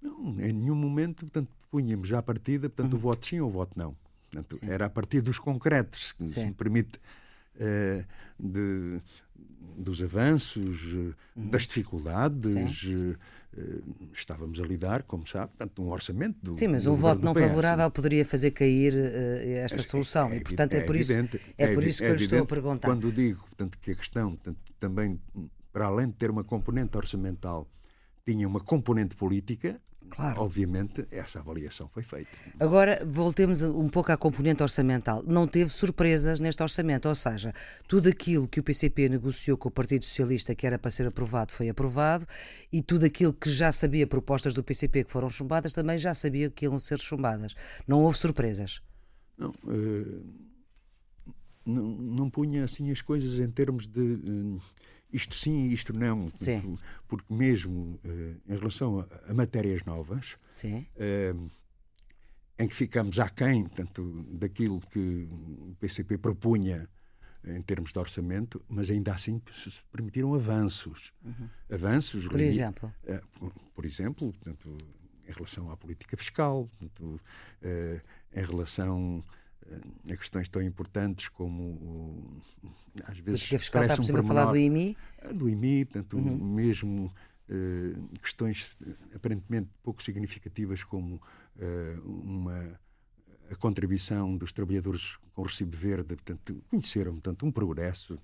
Não, 0.00 0.36
em 0.40 0.52
nenhum 0.52 0.74
momento, 0.74 1.26
portanto, 1.26 1.50
punhamos 1.70 2.08
já 2.08 2.18
a 2.18 2.22
partida, 2.22 2.68
portanto, 2.68 2.94
uhum. 2.94 2.98
o 2.98 3.02
voto 3.02 3.26
sim 3.26 3.40
ou 3.40 3.48
o 3.48 3.50
voto 3.50 3.72
não. 3.76 3.96
Portanto, 4.30 4.58
era 4.62 4.86
a 4.86 4.90
partir 4.90 5.20
dos 5.20 5.38
concretos, 5.38 6.12
que 6.12 6.28
se 6.28 6.44
me 6.44 6.52
permite, 6.52 6.98
uh, 7.56 8.04
de, 8.38 9.00
dos 9.76 10.02
avanços, 10.02 10.82
uhum. 10.92 11.14
das 11.36 11.62
dificuldades. 11.62 12.54
Eh, 12.54 13.16
estávamos 14.12 14.60
a 14.60 14.62
lidar, 14.62 15.02
como 15.02 15.26
sabe, 15.26 15.48
portanto, 15.48 15.82
um 15.82 15.88
orçamento 15.88 16.38
do. 16.42 16.54
Sim, 16.54 16.68
mas 16.68 16.86
um 16.86 16.94
voto 16.94 17.24
não 17.24 17.34
favorável 17.34 17.90
poderia 17.90 18.24
fazer 18.24 18.50
cair 18.50 18.94
uh, 18.94 19.48
esta 19.58 19.80
é, 19.80 19.82
solução. 19.82 20.28
É, 20.28 20.36
é, 20.36 20.40
portanto, 20.40 20.74
é, 20.74 20.80
por 20.80 20.96
isso, 20.96 21.12
é, 21.56 21.74
por 21.74 21.84
isso 21.84 21.98
que 21.98 22.08
eu 22.08 22.14
lhe 22.14 22.22
estou 22.24 22.40
a 22.40 22.46
perguntar. 22.46 22.88
Quando 22.88 23.10
digo 23.10 23.40
portanto, 23.40 23.78
que 23.78 23.92
a 23.92 23.94
questão 23.94 24.30
portanto, 24.36 24.58
também, 24.78 25.20
para 25.72 25.86
além 25.86 26.08
de 26.08 26.14
ter 26.14 26.30
uma 26.30 26.44
componente 26.44 26.96
orçamental, 26.96 27.68
tinha 28.24 28.46
uma 28.46 28.60
componente 28.60 29.16
política, 29.16 29.80
Claro. 30.10 30.40
Obviamente, 30.40 31.06
essa 31.10 31.40
avaliação 31.40 31.88
foi 31.88 32.02
feita. 32.02 32.28
Agora, 32.58 33.02
voltemos 33.06 33.62
um 33.62 33.88
pouco 33.88 34.10
à 34.10 34.16
componente 34.16 34.62
orçamental. 34.62 35.22
Não 35.26 35.46
teve 35.46 35.70
surpresas 35.70 36.40
neste 36.40 36.62
orçamento, 36.62 37.08
ou 37.08 37.14
seja, 37.14 37.52
tudo 37.86 38.08
aquilo 38.08 38.48
que 38.48 38.60
o 38.60 38.62
PCP 38.62 39.08
negociou 39.08 39.56
com 39.56 39.68
o 39.68 39.72
Partido 39.72 40.04
Socialista 40.04 40.54
que 40.54 40.66
era 40.66 40.78
para 40.78 40.90
ser 40.90 41.06
aprovado 41.06 41.52
foi 41.52 41.68
aprovado 41.68 42.26
e 42.72 42.82
tudo 42.82 43.06
aquilo 43.06 43.32
que 43.32 43.50
já 43.50 43.70
sabia, 43.70 44.06
propostas 44.06 44.54
do 44.54 44.62
PCP 44.62 45.04
que 45.04 45.12
foram 45.12 45.28
chumbadas, 45.28 45.72
também 45.72 45.98
já 45.98 46.14
sabia 46.14 46.50
que 46.50 46.64
iam 46.64 46.78
ser 46.78 46.98
chumbadas. 46.98 47.54
Não 47.86 48.02
houve 48.02 48.18
surpresas. 48.18 48.80
Não, 49.36 49.50
uh, 49.50 50.24
não, 51.64 51.84
não 51.84 52.30
punha 52.30 52.64
assim 52.64 52.90
as 52.90 53.02
coisas 53.02 53.38
em 53.38 53.50
termos 53.50 53.86
de. 53.86 54.00
Uh, 54.00 54.60
isto 55.12 55.34
sim 55.34 55.68
e 55.68 55.72
isto 55.72 55.92
não, 55.92 56.30
sim. 56.32 56.76
porque 57.06 57.32
mesmo 57.32 57.98
uh, 58.04 58.52
em 58.52 58.56
relação 58.56 59.00
a, 59.00 59.30
a, 59.30 59.34
matérias 59.34 59.82
novas, 59.84 60.36
uh, 60.64 61.50
em 62.58 62.68
que 62.68 62.74
ficamos 62.74 63.18
aquém 63.18 63.64
tanto 63.66 64.26
daquilo 64.30 64.80
que 64.80 65.28
o 65.30 65.76
PCP 65.78 66.18
propunha 66.18 66.88
em 67.44 67.62
termos 67.62 67.92
de 67.92 67.98
orçamento, 67.98 68.60
mas 68.68 68.90
ainda 68.90 69.14
assim 69.14 69.40
se 69.52 69.70
permitiram 69.92 70.34
avanços. 70.34 71.12
Uhum. 71.24 71.48
Avanços. 71.72 72.26
Por 72.26 72.40
exemplo? 72.40 72.92
Uh, 73.04 73.38
por, 73.38 73.52
por, 73.74 73.84
exemplo, 73.84 74.32
portanto, 74.32 74.76
em 75.26 75.32
relação 75.32 75.70
à 75.70 75.76
política 75.76 76.16
fiscal, 76.16 76.68
portanto, 76.78 77.20
em 78.34 78.44
relação 78.44 79.22
a 80.10 80.16
questões 80.16 80.48
tão 80.48 80.62
importantes 80.62 81.28
como 81.28 82.40
às 83.04 83.18
vezes 83.18 83.40
Política 83.40 83.58
fiscal 83.58 83.82
está 83.82 83.96
por 83.96 84.04
cima 84.04 84.20
um 84.20 84.26
falar 84.26 84.46
do 84.46 84.56
IMI 84.56 84.96
ah, 85.22 85.32
do 85.32 85.48
IMI, 85.48 85.84
portanto 85.84 86.16
uhum. 86.16 86.54
mesmo 86.54 87.12
uh, 87.48 88.18
questões 88.18 88.76
aparentemente 89.14 89.68
pouco 89.82 90.02
significativas 90.02 90.82
como 90.82 91.16
uh, 91.16 92.02
uma 92.06 92.78
a 93.50 93.56
contribuição 93.56 94.36
dos 94.36 94.52
trabalhadores 94.52 95.16
com 95.32 95.42
recibo 95.42 95.74
verde, 95.74 96.14
portanto 96.16 96.62
conheceram 96.68 97.12
portanto 97.12 97.46
um 97.46 97.52
progresso 97.52 98.18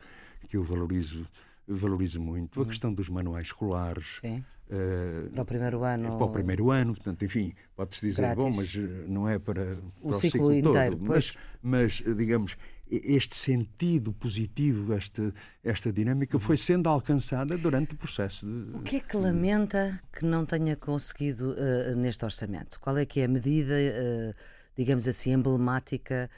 que 0.49 0.57
eu 0.57 0.65
valorizo 0.65 1.27
valorizo 1.67 2.21
muito 2.21 2.59
uhum. 2.59 2.67
a 2.67 2.69
questão 2.69 2.93
dos 2.93 3.09
manuais 3.09 3.47
escolares 3.47 4.19
Sim. 4.21 4.45
Uh, 4.71 5.31
para 5.31 5.43
o 5.43 5.45
primeiro 5.45 5.85
ano. 5.85 6.17
Para 6.17 6.27
o 6.27 6.31
primeiro 6.31 6.71
ano, 6.71 6.95
portanto, 6.95 7.25
enfim, 7.25 7.53
pode-se 7.77 8.07
dizer, 8.07 8.23
grátis. 8.23 8.45
bom, 8.45 8.51
mas 8.51 8.75
eh, 8.75 9.05
não 9.09 9.29
é 9.29 9.39
para, 9.39 9.77
o, 10.01 10.09
para 10.09 10.17
o 10.17 10.21
ciclo, 10.21 10.51
ciclo 10.51 10.55
inteiro. 10.55 10.97
Todo. 10.97 11.07
Mas, 11.07 11.37
mas, 11.63 12.03
digamos, 12.17 12.57
este 12.91 13.35
sentido 13.35 14.13
positivo, 14.15 14.95
esta, 14.95 15.35
esta 15.63 15.93
dinâmica 15.93 16.39
foi 16.39 16.57
sendo 16.57 16.89
alcançada 16.89 17.59
durante 17.59 17.93
o 17.93 17.97
processo. 17.97 18.47
De, 18.47 18.77
o 18.77 18.81
que 18.81 18.97
é 18.97 19.01
que 19.01 19.17
lamenta 19.19 20.01
que 20.11 20.25
não 20.25 20.47
tenha 20.47 20.77
conseguido 20.77 21.53
uh, 21.53 21.95
neste 21.97 22.25
orçamento? 22.25 22.81
Qual 22.81 22.97
é 22.97 23.05
que 23.05 23.21
é 23.21 23.25
a 23.25 23.29
medida, 23.29 23.75
uh, 23.75 24.35
digamos 24.75 25.07
assim, 25.07 25.33
emblemática 25.33 26.31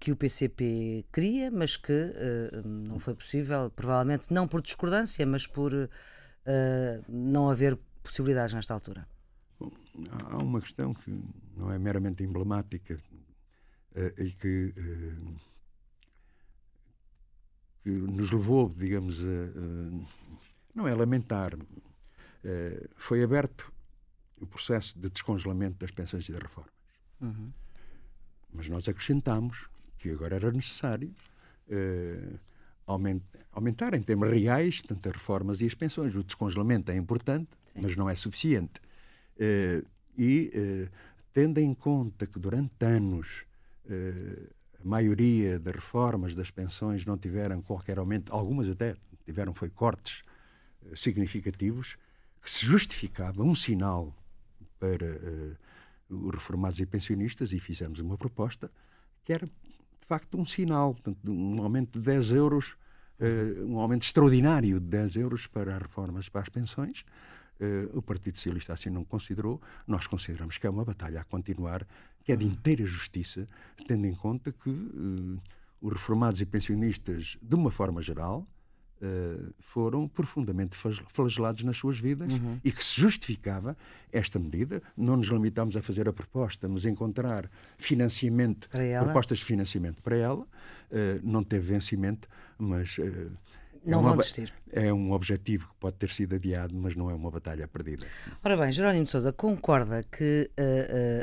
que 0.00 0.10
o 0.10 0.16
PCP 0.16 1.04
queria, 1.12 1.50
mas 1.50 1.76
que 1.76 2.10
não 2.64 2.98
foi 2.98 3.14
possível, 3.14 3.70
provavelmente 3.76 4.32
não 4.32 4.48
por 4.48 4.62
discordância, 4.62 5.26
mas 5.26 5.46
por 5.46 5.90
uh, 6.46 7.04
não 7.08 7.50
haver 7.50 7.78
possibilidades 8.02 8.54
nesta 8.54 8.74
altura? 8.74 9.06
Bom, 9.58 9.70
há 10.30 10.38
uma 10.38 10.60
questão 10.60 10.92
que 10.94 11.10
não 11.56 11.70
é 11.70 11.78
meramente 11.78 12.22
emblemática, 12.22 12.96
e 14.18 14.32
que, 14.32 14.74
que, 17.84 17.90
nos 17.90 18.32
levou, 18.32 18.68
digamos, 18.68 19.20
a, 19.20 19.24
não 20.74 20.88
é 20.88 20.92
lamentar, 20.92 21.52
foi 22.96 23.22
aberto 23.22 23.72
o 24.40 24.46
processo 24.46 24.98
de 24.98 25.08
descongelamento 25.10 25.78
das 25.78 25.90
pensões 25.90 26.28
e 26.28 26.32
das 26.32 26.42
reformas. 26.42 26.74
Uhum. 27.20 27.52
Mas 28.52 28.68
nós 28.68 28.88
acrescentamos 28.88 29.68
que 29.96 30.10
agora 30.10 30.36
era 30.36 30.50
necessário 30.50 31.14
aumentar 32.86 33.94
em 33.94 34.02
termos 34.02 34.30
reais 34.30 34.82
tanto 34.82 35.08
as 35.08 35.14
reformas 35.14 35.60
e 35.60 35.66
as 35.66 35.74
pensões. 35.74 36.14
O 36.14 36.22
descongelamento 36.22 36.90
é 36.90 36.96
importante, 36.96 37.50
Sim. 37.64 37.80
mas 37.82 37.96
não 37.96 38.08
é 38.08 38.14
suficiente. 38.14 38.80
Uh, 39.36 39.86
e, 40.16 40.52
uh, 40.54 40.90
tendo 41.32 41.58
em 41.58 41.74
conta 41.74 42.26
que 42.26 42.38
durante 42.38 42.84
anos 42.84 43.44
uh, 43.86 44.54
a 44.80 44.86
maioria 44.86 45.58
das 45.58 45.74
reformas 45.74 46.34
das 46.34 46.50
pensões 46.50 47.04
não 47.04 47.16
tiveram 47.16 47.62
qualquer 47.62 47.98
aumento, 47.98 48.32
algumas 48.32 48.68
até 48.68 48.94
tiveram 49.24 49.54
foi 49.54 49.70
cortes 49.70 50.22
significativos, 50.94 51.96
que 52.42 52.50
se 52.50 52.66
justificava 52.66 53.42
um 53.42 53.54
sinal 53.54 54.14
para 54.78 55.18
os 56.10 56.34
reformados 56.34 56.78
e 56.78 56.84
pensionistas, 56.84 57.52
e 57.52 57.58
fizemos 57.58 57.98
uma 58.00 58.18
proposta 58.18 58.70
que 59.24 59.32
era 59.32 59.48
de 60.04 60.08
facto 60.08 60.38
um 60.38 60.44
sinal, 60.44 60.92
portanto, 60.92 61.18
um 61.26 61.62
aumento 61.62 61.98
de 61.98 62.04
10 62.04 62.32
euros, 62.32 62.76
uh, 63.18 63.64
um 63.64 63.78
aumento 63.78 64.02
extraordinário 64.02 64.78
de 64.78 64.86
10 64.86 65.16
euros 65.16 65.46
para 65.46 65.74
as 65.74 65.82
reformas 65.82 66.28
para 66.28 66.42
as 66.42 66.48
pensões. 66.50 67.06
Uh, 67.58 67.98
o 67.98 68.02
Partido 68.02 68.36
Socialista 68.36 68.74
assim 68.74 68.90
não 68.90 69.02
considerou. 69.02 69.62
Nós 69.86 70.06
consideramos 70.06 70.58
que 70.58 70.66
é 70.66 70.70
uma 70.70 70.84
batalha 70.84 71.20
a 71.22 71.24
continuar, 71.24 71.86
que 72.22 72.32
é 72.32 72.36
de 72.36 72.44
inteira 72.44 72.84
justiça, 72.84 73.48
tendo 73.86 74.06
em 74.06 74.14
conta 74.14 74.52
que 74.52 74.68
uh, 74.68 75.40
os 75.80 75.92
reformados 75.92 76.40
e 76.42 76.46
pensionistas, 76.46 77.38
de 77.40 77.54
uma 77.54 77.70
forma 77.70 78.02
geral, 78.02 78.46
Uh, 79.04 79.52
foram 79.58 80.08
profundamente 80.08 80.74
flagelados 81.08 81.62
nas 81.62 81.76
suas 81.76 81.98
vidas 81.98 82.32
uhum. 82.32 82.58
e 82.64 82.72
que 82.72 82.82
se 82.82 82.98
justificava 82.98 83.76
esta 84.10 84.38
medida. 84.38 84.82
Não 84.96 85.16
nos 85.16 85.26
limitámos 85.26 85.76
a 85.76 85.82
fazer 85.82 86.08
a 86.08 86.12
proposta, 86.12 86.66
mas 86.68 86.86
encontrar 86.86 87.50
financiamento, 87.76 88.66
propostas 89.02 89.40
de 89.40 89.44
financiamento 89.44 90.02
para 90.02 90.16
ela. 90.16 90.46
Uh, 90.90 91.20
não 91.22 91.42
teve 91.44 91.66
vencimento, 91.74 92.28
mas. 92.58 92.96
Uh, 92.96 93.30
não 93.84 94.00
é 94.00 94.02
vão 94.02 94.16
desistir. 94.16 94.52
É 94.72 94.92
um 94.92 95.12
objetivo 95.12 95.68
que 95.68 95.74
pode 95.74 95.96
ter 95.96 96.10
sido 96.10 96.34
adiado, 96.34 96.74
mas 96.74 96.96
não 96.96 97.10
é 97.10 97.14
uma 97.14 97.30
batalha 97.30 97.68
perdida. 97.68 98.06
Ora 98.42 98.56
bem, 98.56 98.72
Jerónimo 98.72 99.04
de 99.04 99.10
Sousa, 99.10 99.32
concorda 99.32 100.02
que 100.02 100.50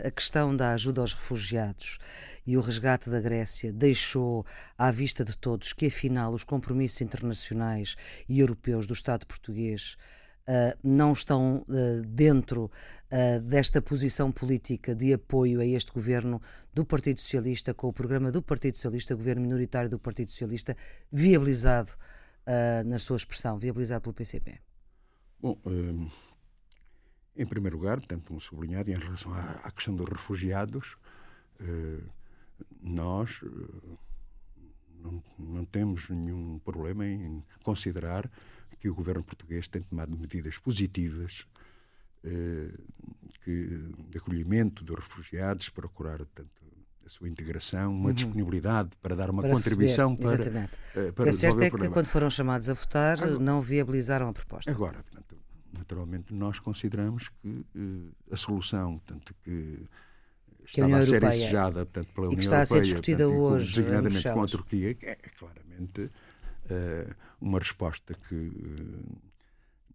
a 0.06 0.12
questão 0.12 0.56
da 0.56 0.74
ajuda 0.74 1.02
aos 1.02 1.14
refugiados 1.14 1.98
e 2.46 2.58
o 2.58 2.62
resgate 2.62 3.10
da 3.10 3.20
Grécia 3.20 3.72
deixou 3.72 4.46
à 4.78 4.92
vista 4.92 5.24
de 5.24 5.38
todos 5.38 5.74
que, 5.74 5.88
afinal, 5.88 6.34
os 6.34 6.44
compromissos 6.44 7.02
internacionais 7.02 7.96
e 8.28 8.40
europeus 8.40 8.88
do 8.88 8.94
Estado 8.94 9.26
português 9.26 9.98
Uh, 10.42 10.76
não 10.84 11.14
estão 11.14 11.64
uh, 11.68 12.02
dentro 12.04 12.64
uh, 12.66 13.40
desta 13.42 13.80
posição 13.80 14.32
política 14.32 14.96
de 14.96 15.14
apoio 15.14 15.62
a 15.62 15.66
este 15.66 15.92
governo 15.94 16.42
do 16.74 16.84
Partido 16.84 17.22
Socialista, 17.22 17.76
com 17.76 17.88
o 17.88 17.94
programa 17.94 18.32
do 18.32 18.42
Partido 18.42 18.76
Socialista, 18.76 19.14
governo 19.14 19.44
minoritário 19.44 19.88
do 19.88 20.00
Partido 20.00 20.32
Socialista, 20.32 20.76
viabilizado 21.12 21.92
na 22.86 23.00
sua 23.00 23.18
expressão, 23.18 23.58
viabilizado 23.58 24.02
pelo 24.02 24.14
PCP? 24.14 24.60
Bom, 25.40 25.58
em 27.36 27.46
primeiro 27.46 27.78
lugar, 27.78 27.98
portanto, 27.98 28.34
um 28.34 28.40
sublinhado 28.40 28.92
em 28.92 28.98
relação 28.98 29.34
à, 29.34 29.72
questão 29.72 29.96
dos 29.96 30.08
refugiados, 30.08 30.98
nós 32.82 33.42
eh, 33.44 33.98
não, 35.00 35.24
não, 35.38 35.66
temos 35.66 36.10
nenhum 36.10 36.60
problema 36.60 37.06
em 37.06 37.44
considerar 37.64 38.30
que 38.80 38.90
o 38.90 38.96
governo 38.96 39.24
português 39.24 39.68
tem 39.68 39.82
tomado 39.82 40.18
medidas 40.18 40.58
positivas 40.58 41.48
eh, 42.24 42.74
que, 43.44 43.68
de 44.10 44.18
acolhimento 44.18 44.84
dos 44.84 44.96
refugiados, 44.96 45.70
procurar 45.70 46.26
tanto 46.34 46.61
sua 47.12 47.28
integração, 47.28 47.92
uma 47.92 48.08
uhum. 48.08 48.14
disponibilidade 48.14 48.90
para 49.02 49.16
dar 49.16 49.30
uma 49.30 49.42
para 49.42 49.52
contribuição 49.52 50.12
receber, 50.12 50.30
para, 50.30 50.42
exatamente. 50.42 50.74
Uh, 50.96 51.14
para 51.14 51.30
o 51.30 51.34
certo 51.34 51.62
é 51.62 51.70
que 51.70 51.90
quando 51.90 52.08
foram 52.08 52.30
chamados 52.30 52.70
a 52.70 52.74
votar 52.74 53.22
agora, 53.22 53.38
não 53.38 53.62
viabilizaram 53.62 54.30
a 54.30 54.34
proposta. 54.34 54.72
Agora, 54.72 55.04
portanto, 55.04 55.36
naturalmente 55.78 56.34
nós 56.34 56.60
consideramos 56.60 57.28
que 57.28 57.50
uh, 57.50 58.12
a 58.32 58.38
solução, 58.38 59.02
tanto 59.06 59.34
que 59.44 59.86
estava 60.66 60.98
a, 60.98 61.06
ser 61.06 61.24
exigida 61.24 61.72
portanto, 61.72 62.14
pela 62.14 62.28
União 62.28 62.32
Europeia. 62.32 62.34
E 62.34 62.36
que 62.38 62.44
está 62.44 62.62
a 62.62 62.66
ser 62.66 62.82
discutida 62.82 63.26
portanto, 63.26 63.42
hoje. 63.42 63.76
Designadamente 63.76 64.30
com 64.32 64.42
a 64.42 64.48
Turquia, 64.48 64.94
que 64.94 65.06
é, 65.06 65.12
é 65.12 65.30
claramente 65.38 66.02
uh, 66.02 67.16
uma 67.42 67.60
resposta 67.60 68.14
que 68.14 68.36
uh, 68.36 69.31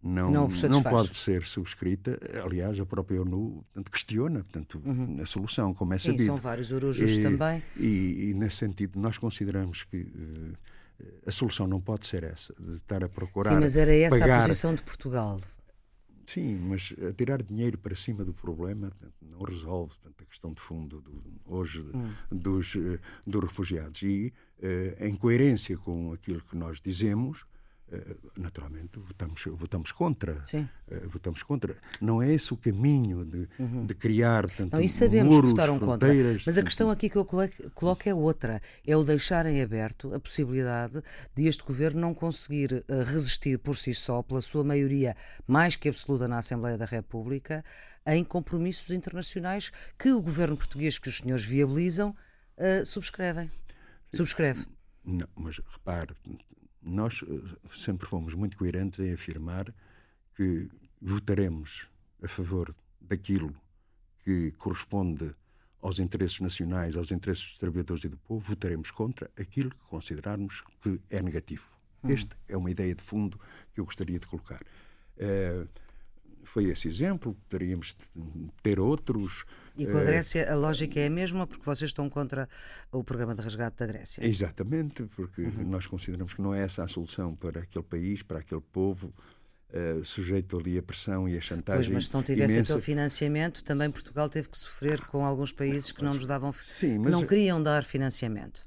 não, 0.01 0.31
não, 0.31 0.47
não, 0.69 0.83
pode 0.83 1.15
ser 1.15 1.43
subscrita. 1.43 2.19
Aliás, 2.43 2.79
a 2.79 2.85
própria 2.85 3.21
ONU 3.21 3.65
portanto, 3.65 3.91
questiona 3.91 4.43
portanto, 4.43 4.81
uhum. 4.85 5.19
a 5.21 5.25
solução, 5.25 5.73
como 5.73 5.93
é 5.93 5.97
sabido. 5.97 6.19
Sim, 6.21 6.25
são 6.27 6.35
vários 6.35 6.71
urujos 6.71 7.17
também. 7.17 7.63
E, 7.77 8.29
e, 8.29 8.33
nesse 8.33 8.57
sentido, 8.57 8.99
nós 8.99 9.17
consideramos 9.17 9.83
que. 9.83 9.97
Uh, 9.97 10.53
a 11.25 11.31
solução 11.31 11.67
não 11.67 11.79
pode 11.79 12.07
ser 12.07 12.23
essa, 12.23 12.53
de 12.59 12.75
estar 12.75 13.03
a 13.03 13.09
procurar. 13.09 13.51
Sim, 13.51 13.59
mas 13.59 13.77
era 13.77 13.93
essa 13.93 14.19
pagar... 14.19 14.39
a 14.39 14.47
posição 14.47 14.73
de 14.73 14.81
Portugal. 14.81 15.39
Sim, 16.25 16.57
mas 16.57 16.93
tirar 17.15 17.41
dinheiro 17.41 17.77
para 17.77 17.95
cima 17.95 18.25
do 18.25 18.33
problema 18.33 18.91
não 19.21 19.39
resolve 19.43 19.93
tanto 20.03 20.23
a 20.23 20.25
questão 20.25 20.51
de 20.51 20.59
fundo 20.59 20.99
do, 20.99 21.23
hoje 21.45 21.79
hum. 21.93 22.11
dos, 22.29 22.75
eh, 22.75 22.99
dos 23.25 23.41
refugiados. 23.43 24.01
E, 24.03 24.33
eh, 24.61 24.97
em 25.07 25.15
coerência 25.15 25.77
com 25.77 26.11
aquilo 26.11 26.41
que 26.41 26.57
nós 26.57 26.81
dizemos, 26.81 27.45
naturalmente 28.37 28.99
votamos, 28.99 29.43
votamos 29.45 29.91
contra. 29.91 30.43
Sim. 30.45 30.67
Uh, 30.91 31.07
votamos 31.09 31.41
contra. 31.41 31.75
Não 32.01 32.21
é 32.21 32.33
esse 32.33 32.53
o 32.53 32.57
caminho 32.57 33.23
de, 33.23 33.47
uhum. 33.57 33.85
de 33.85 33.95
criar 33.95 34.49
tanto 34.49 34.75
não, 34.75 34.83
e 34.83 34.89
sabemos 34.89 35.33
muros, 35.33 35.51
que 35.51 35.55
votaram 35.55 35.79
contra. 35.79 36.09
Mas 36.45 36.57
a 36.57 36.63
questão 36.63 36.89
aqui 36.89 37.09
que 37.09 37.15
eu 37.15 37.25
coloco 37.25 38.09
é 38.09 38.13
outra. 38.13 38.61
É 38.85 38.95
o 38.95 39.03
deixar 39.03 39.45
em 39.45 39.61
aberto 39.61 40.13
a 40.13 40.19
possibilidade 40.19 41.01
de 41.33 41.47
este 41.47 41.63
governo 41.63 42.01
não 42.01 42.13
conseguir 42.13 42.73
uh, 42.73 43.03
resistir 43.05 43.57
por 43.57 43.77
si 43.77 43.93
só, 43.93 44.21
pela 44.21 44.41
sua 44.41 44.63
maioria 44.63 45.15
mais 45.47 45.75
que 45.75 45.87
absoluta 45.87 46.27
na 46.27 46.39
Assembleia 46.39 46.77
da 46.77 46.85
República, 46.85 47.63
em 48.05 48.23
compromissos 48.23 48.91
internacionais 48.91 49.71
que 49.97 50.11
o 50.11 50.21
governo 50.21 50.57
português, 50.57 50.99
que 50.99 51.07
os 51.07 51.17
senhores 51.17 51.45
viabilizam, 51.45 52.15
subscrevem. 52.85 53.51
Subscreve. 54.13 54.65
Não, 55.03 55.27
mas 55.35 55.57
repare, 55.57 56.15
nós 56.87 57.23
eh, 57.23 57.57
sempre 57.73 58.07
fomos 58.07 58.33
muito 58.33 58.57
coerentes 58.57 58.99
em 58.99 59.13
afirmar 59.13 59.73
que 60.35 60.69
votaremos 61.01 61.87
a 62.23 62.27
favor 62.27 62.73
daquilo 63.01 63.53
que 64.23 64.51
corresponde 64.57 65.33
aos 65.81 65.99
interesses 65.99 66.39
nacionais, 66.39 66.95
aos 66.95 67.11
interesses 67.11 67.49
dos 67.49 67.57
trabalhadores 67.59 68.03
e 68.03 68.09
do 68.09 68.17
povo, 68.17 68.39
votaremos 68.39 68.91
contra 68.91 69.29
aquilo 69.37 69.69
que 69.69 69.85
considerarmos 69.85 70.63
que 70.81 70.99
é 71.09 71.21
negativo. 71.21 71.65
Hum. 72.03 72.11
Esta 72.11 72.35
é 72.47 72.57
uma 72.57 72.71
ideia 72.71 72.93
de 72.93 73.01
fundo 73.01 73.39
que 73.73 73.79
eu 73.79 73.85
gostaria 73.85 74.19
de 74.19 74.27
colocar. 74.27 74.61
Uh, 75.17 75.67
foi 76.47 76.65
esse 76.65 76.87
exemplo, 76.87 77.35
poderíamos 77.49 77.95
ter 78.63 78.79
outros. 78.79 79.45
E 79.77 79.85
com 79.85 79.97
a 79.97 80.01
eh, 80.01 80.05
Grécia 80.05 80.51
a 80.51 80.55
lógica 80.55 80.99
é 80.99 81.07
a 81.07 81.09
mesma, 81.09 81.45
porque 81.45 81.65
vocês 81.65 81.89
estão 81.89 82.09
contra 82.09 82.47
o 82.91 83.03
programa 83.03 83.35
de 83.35 83.41
resgate 83.41 83.77
da 83.77 83.85
Grécia. 83.85 84.25
Exatamente, 84.25 85.03
porque 85.15 85.41
uhum. 85.41 85.69
nós 85.69 85.85
consideramos 85.85 86.33
que 86.33 86.41
não 86.41 86.53
é 86.53 86.61
essa 86.61 86.83
a 86.83 86.87
solução 86.87 87.35
para 87.35 87.61
aquele 87.61 87.83
país, 87.83 88.23
para 88.23 88.39
aquele 88.39 88.61
povo. 88.61 89.13
Uh, 89.69 90.03
sujeito 90.05 90.57
ali 90.57 90.77
à 90.77 90.81
pressão 90.81 91.27
e 91.27 91.37
à 91.37 91.41
chantagem. 91.41 91.91
Pois, 91.91 91.93
mas 91.93 92.07
se 92.07 92.13
não 92.13 92.23
tivesse 92.23 92.53
imensa... 92.53 92.71
aquele 92.71 92.85
financiamento, 92.85 93.61
também 93.65 93.91
Portugal 93.91 94.29
teve 94.29 94.47
que 94.47 94.57
sofrer 94.57 95.01
com 95.07 95.25
alguns 95.25 95.51
países 95.51 95.91
que 95.91 96.01
não 96.01 96.13
nos 96.13 96.25
davam, 96.25 96.53
Sim, 96.79 96.99
mas... 96.99 97.11
não 97.11 97.25
queriam 97.25 97.61
dar 97.61 97.83
financiamento. 97.83 98.65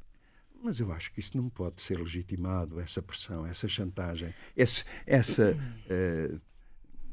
Mas 0.62 0.78
eu 0.78 0.92
acho 0.92 1.10
que 1.12 1.20
isso 1.20 1.36
não 1.36 1.48
pode 1.48 1.80
ser 1.80 1.98
legitimado, 1.98 2.78
essa 2.78 3.00
pressão, 3.00 3.46
essa 3.46 3.66
chantagem, 3.66 4.32
esse, 4.54 4.84
essa 5.06 5.56
uh, 5.56 6.40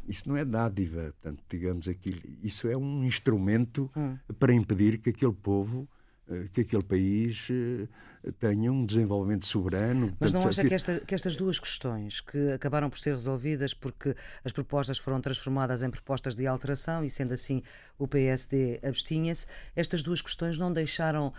isso 0.08 0.30
não 0.30 0.38
é 0.38 0.46
dádiva, 0.46 1.14
portanto, 1.22 1.44
digamos 1.50 1.88
aquilo, 1.88 2.22
isso 2.42 2.68
é 2.68 2.78
um 2.78 3.04
instrumento 3.04 3.90
hum. 3.96 4.18
para 4.40 4.54
impedir 4.54 4.98
que 5.00 5.10
aquele 5.10 5.34
povo 5.34 5.88
que 6.52 6.62
aquele 6.62 6.84
país 6.84 7.48
eh, 7.50 8.32
tenha 8.40 8.72
um 8.72 8.86
desenvolvimento 8.86 9.46
soberano. 9.46 10.16
Mas 10.20 10.32
não 10.34 10.42
acha 10.42 10.64
que, 10.64 10.74
esta, 10.74 11.00
que, 11.00 11.16
estas 11.16 11.36
duas 11.36 11.60
questões, 11.60 12.22
que 12.22 12.52
acabaram 12.52 12.90
por 12.90 13.00
ser 13.00 13.12
resolvidas 13.12 13.74
porque 13.74 14.16
as 14.44 14.52
propostas 14.52 14.98
foram 14.98 15.22
transformadas 15.22 15.84
em 15.84 15.90
propostas 15.90 16.36
de 16.36 16.46
alteração 16.46 17.04
e, 17.04 17.10
sendo 17.10 17.34
assim, 17.34 17.62
o 17.98 18.08
PSD 18.08 18.80
abstinha-se, 18.84 19.48
estas 19.76 20.04
duas 20.04 20.22
questões 20.22 20.58
não 20.58 20.72
deixaram 20.72 21.28
uh, 21.28 21.34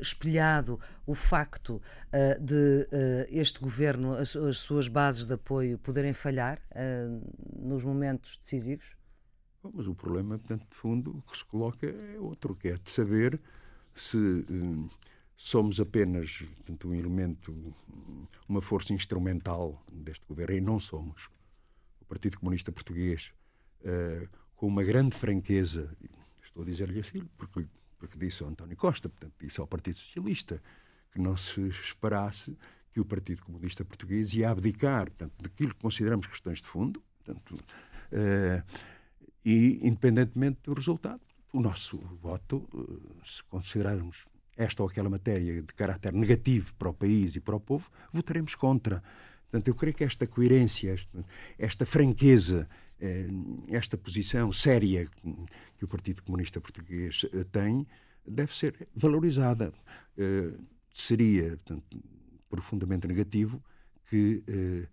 espelhado 0.00 0.80
o 1.06 1.14
facto 1.14 1.74
uh, 1.76 2.42
de 2.42 2.88
uh, 2.90 3.26
este 3.28 3.60
governo, 3.60 4.14
as, 4.14 4.34
as, 4.34 4.58
suas 4.58 4.88
bases 4.88 5.26
de 5.26 5.34
apoio, 5.34 5.78
poderem 5.78 6.12
falhar 6.12 6.60
nos 7.58 7.84
momentos 7.84 8.36
decisivos? 8.36 8.96
Bom, 9.62 9.70
mas 9.74 9.86
o 9.86 9.94
problema, 9.94 10.38
portanto, 10.38 10.66
de 10.68 10.74
fundo, 10.74 11.22
que 11.30 11.36
se 11.36 11.44
coloca 11.44 11.86
é 11.86 12.18
outro, 12.18 12.54
que 12.54 12.68
é 12.68 12.76
de 12.76 12.90
saber 12.90 13.40
se 13.94 14.16
uh, 14.16 14.90
somos 15.36 15.80
apenas 15.80 16.38
portanto, 16.56 16.88
um 16.88 16.94
elemento, 16.94 17.74
uma 18.48 18.60
força 18.60 18.92
instrumental 18.92 19.82
deste 19.92 20.24
governo, 20.26 20.56
e 20.56 20.60
não 20.60 20.78
somos. 20.78 21.28
O 22.00 22.04
Partido 22.04 22.38
Comunista 22.38 22.70
Português, 22.70 23.32
uh, 23.80 24.28
com 24.54 24.66
uma 24.66 24.82
grande 24.82 25.16
franqueza, 25.16 25.90
estou 26.42 26.62
a 26.62 26.66
dizer-lhe 26.66 27.00
assim, 27.00 27.24
porque, 27.36 27.66
porque 27.98 28.18
disse 28.18 28.42
ao 28.42 28.48
António 28.48 28.76
Costa, 28.76 29.08
portanto, 29.08 29.34
disse 29.40 29.60
ao 29.60 29.66
Partido 29.66 29.96
Socialista, 29.96 30.62
que 31.10 31.20
não 31.20 31.36
se 31.36 31.60
esperasse 31.68 32.56
que 32.92 33.00
o 33.00 33.04
Partido 33.04 33.42
Comunista 33.42 33.84
Português 33.84 34.34
ia 34.34 34.50
abdicar 34.50 35.06
portanto, 35.06 35.34
daquilo 35.40 35.74
que 35.74 35.80
consideramos 35.80 36.26
questões 36.26 36.60
de 36.60 36.66
fundo, 36.66 37.02
portanto, 37.24 37.54
uh, 37.54 38.62
e 39.44 39.80
independentemente 39.82 40.60
do 40.62 40.74
resultado, 40.74 41.20
o 41.52 41.60
nosso 41.60 41.98
voto, 42.20 42.68
uh, 42.74 43.24
se 43.24 43.42
considerarmos 43.44 44.26
esta 44.56 44.82
ou 44.82 44.88
aquela 44.88 45.08
matéria 45.08 45.62
de 45.62 45.74
caráter 45.74 46.12
negativo 46.12 46.74
para 46.74 46.90
o 46.90 46.94
país 46.94 47.34
e 47.36 47.40
para 47.40 47.56
o 47.56 47.60
povo, 47.60 47.90
votaremos 48.12 48.54
contra. 48.54 49.02
Portanto, 49.44 49.68
eu 49.68 49.74
creio 49.74 49.94
que 49.94 50.04
esta 50.04 50.26
coerência, 50.26 50.96
esta 51.58 51.84
franqueza, 51.84 52.68
eh, 53.00 53.28
esta 53.68 53.98
posição 53.98 54.52
séria 54.52 55.06
que 55.78 55.84
o 55.84 55.88
Partido 55.88 56.22
Comunista 56.22 56.60
Português 56.60 57.24
tem, 57.50 57.86
deve 58.26 58.54
ser 58.54 58.88
valorizada. 58.94 59.72
Seria, 60.92 61.50
portanto, 61.50 62.02
profundamente 62.48 63.06
negativo 63.08 63.62
que 64.12 64.44
eh, 64.46 64.86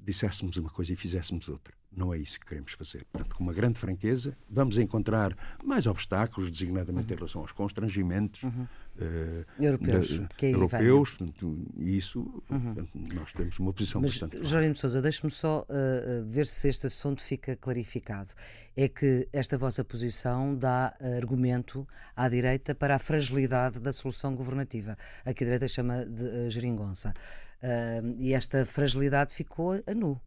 disséssemos 0.00 0.56
uma 0.56 0.70
coisa 0.70 0.94
e 0.94 0.96
fizéssemos 0.96 1.46
outra. 1.50 1.74
Não 1.96 2.12
é 2.12 2.18
isso 2.18 2.38
que 2.40 2.46
queremos 2.46 2.72
fazer. 2.72 3.04
Portanto, 3.12 3.34
com 3.34 3.42
uma 3.42 3.52
grande 3.52 3.78
franqueza, 3.78 4.36
vamos 4.50 4.78
encontrar 4.78 5.36
mais 5.62 5.86
obstáculos, 5.86 6.50
designadamente 6.50 7.08
uhum. 7.08 7.14
em 7.14 7.16
relação 7.16 7.40
aos 7.40 7.52
constrangimentos 7.52 8.42
uhum. 8.42 8.66
uh, 8.96 9.62
europeus. 9.62 10.18
Da, 10.18 10.28
europeus 10.42 11.10
portanto, 11.10 11.58
isso, 11.78 12.20
uhum. 12.50 12.74
portanto, 12.74 12.90
nós 13.14 13.32
temos 13.32 13.58
uma 13.58 13.72
posição 13.72 14.00
Mas, 14.00 14.10
bastante 14.10 14.36
clara. 14.36 14.46
Jorge 14.46 14.74
Sousa, 14.74 15.00
deixe-me 15.00 15.30
só 15.30 15.62
uh, 15.62 16.24
ver 16.26 16.46
se 16.46 16.68
este 16.68 16.86
assunto 16.86 17.22
fica 17.22 17.56
clarificado. 17.56 18.32
É 18.76 18.88
que 18.88 19.28
esta 19.32 19.56
vossa 19.56 19.84
posição 19.84 20.56
dá 20.56 20.94
argumento 21.16 21.86
à 22.16 22.28
direita 22.28 22.74
para 22.74 22.96
a 22.96 22.98
fragilidade 22.98 23.78
da 23.78 23.92
solução 23.92 24.34
governativa, 24.34 24.96
a 25.24 25.32
que 25.32 25.44
a 25.44 25.46
direita 25.46 25.68
chama 25.68 26.04
de 26.04 26.24
uh, 26.24 26.50
geringonça. 26.50 27.14
Uh, 27.62 28.14
e 28.18 28.34
esta 28.34 28.66
fragilidade 28.66 29.32
ficou 29.32 29.72
a 29.86 29.94
nu. 29.94 30.20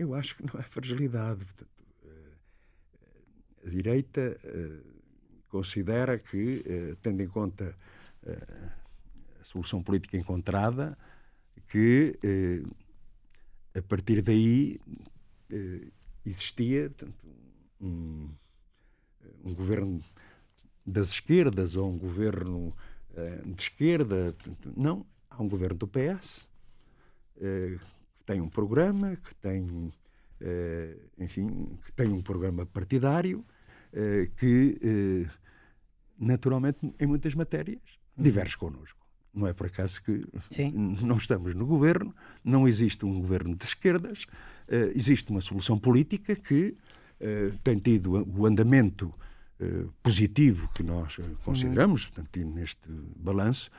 Eu 0.00 0.14
acho 0.14 0.34
que 0.34 0.42
não 0.42 0.58
é 0.58 0.62
fragilidade. 0.62 1.44
Portanto, 1.44 1.84
eh, 2.06 3.66
a 3.66 3.68
direita 3.68 4.34
eh, 4.44 4.80
considera 5.46 6.18
que, 6.18 6.64
eh, 6.64 6.96
tendo 7.02 7.22
em 7.22 7.28
conta 7.28 7.76
a 9.38 9.44
solução 9.44 9.82
política 9.82 10.16
encontrada, 10.16 10.96
que 11.68 12.18
a 13.74 13.80
partir 13.82 14.20
daí 14.20 14.78
existia 16.24 16.90
portanto, 16.90 17.26
um, 17.80 18.28
um, 19.42 19.54
governo 19.54 20.02
das 20.84 21.08
esquerdas 21.08 21.76
ou 21.76 21.90
um 21.90 21.96
governo 21.96 22.76
de 23.46 23.62
esquerda. 23.62 24.36
Não, 24.76 25.06
há 25.30 25.42
um 25.42 25.48
governo 25.48 25.78
do 25.78 25.88
PS 25.88 26.46
tem 28.30 28.40
um 28.40 28.48
programa, 28.48 29.16
que 29.16 29.34
tem, 29.34 29.90
eh, 30.40 30.96
enfim, 31.18 31.76
que 31.84 31.92
tem 31.92 32.12
um 32.12 32.22
programa 32.22 32.64
partidário, 32.64 33.44
eh, 33.92 34.30
que 34.36 34.78
eh, 34.80 35.28
naturalmente 36.16 36.78
em 37.00 37.06
muitas 37.08 37.34
matérias 37.34 37.82
diverge 38.16 38.56
connosco. 38.56 39.04
Não 39.34 39.48
é 39.48 39.52
por 39.52 39.66
acaso 39.66 40.00
que 40.04 40.24
Sim. 40.48 40.70
não 41.02 41.16
estamos 41.16 41.56
no 41.56 41.66
governo, 41.66 42.14
não 42.44 42.68
existe 42.68 43.04
um 43.04 43.20
governo 43.20 43.56
de 43.56 43.64
esquerdas, 43.64 44.26
existe 44.94 45.30
uma 45.30 45.40
solução 45.40 45.78
política 45.78 46.34
que 46.34 46.76
tem 47.62 47.78
tido 47.78 48.26
o 48.28 48.44
andamento 48.44 49.14
positivo 50.02 50.68
que 50.74 50.82
nós 50.82 51.16
consideramos, 51.44 52.06
uhum. 52.06 52.10
portanto, 52.10 52.44
neste 52.44 52.90
balanço, 53.16 53.70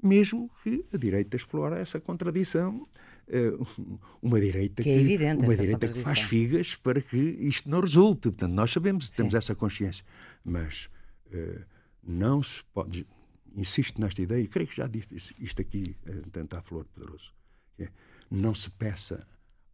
mesmo 0.00 0.48
que 0.62 0.84
a 0.92 0.96
direita 0.96 1.36
explore 1.36 1.80
essa 1.80 2.00
contradição 2.00 2.86
uma 4.20 4.40
direita 4.40 4.82
que, 4.82 4.88
é 4.88 4.96
evidente 4.96 5.44
uma 5.44 5.56
direita 5.56 5.88
que 5.88 6.00
faz 6.00 6.20
figas 6.20 6.74
para 6.74 7.00
que 7.00 7.16
isto 7.16 7.68
não 7.68 7.80
resulte. 7.80 8.22
Portanto, 8.30 8.52
nós 8.52 8.70
sabemos, 8.70 9.08
Sim. 9.08 9.22
temos 9.22 9.34
essa 9.34 9.54
consciência, 9.54 10.04
mas 10.44 10.88
uh, 11.26 11.60
não 12.02 12.42
se 12.42 12.62
pode. 12.72 13.06
Insisto 13.54 14.00
nesta 14.00 14.22
ideia, 14.22 14.40
e 14.40 14.48
creio 14.48 14.66
que 14.66 14.76
já 14.76 14.86
disse 14.86 15.34
isto 15.38 15.60
aqui, 15.60 15.96
uh, 16.06 16.30
tanto 16.30 16.56
à 16.56 16.62
Flor 16.62 16.86
Poderoso. 16.86 17.34
É, 17.78 17.88
não 18.30 18.54
se 18.54 18.70
peça 18.70 19.26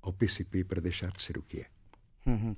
ao 0.02 0.12
PCP 0.12 0.64
para 0.64 0.80
deixar 0.80 1.10
de 1.12 1.22
ser 1.22 1.38
o 1.38 1.42
que 1.42 1.60
é. 1.60 1.66
Uhum. 2.26 2.52
Uh, 2.52 2.56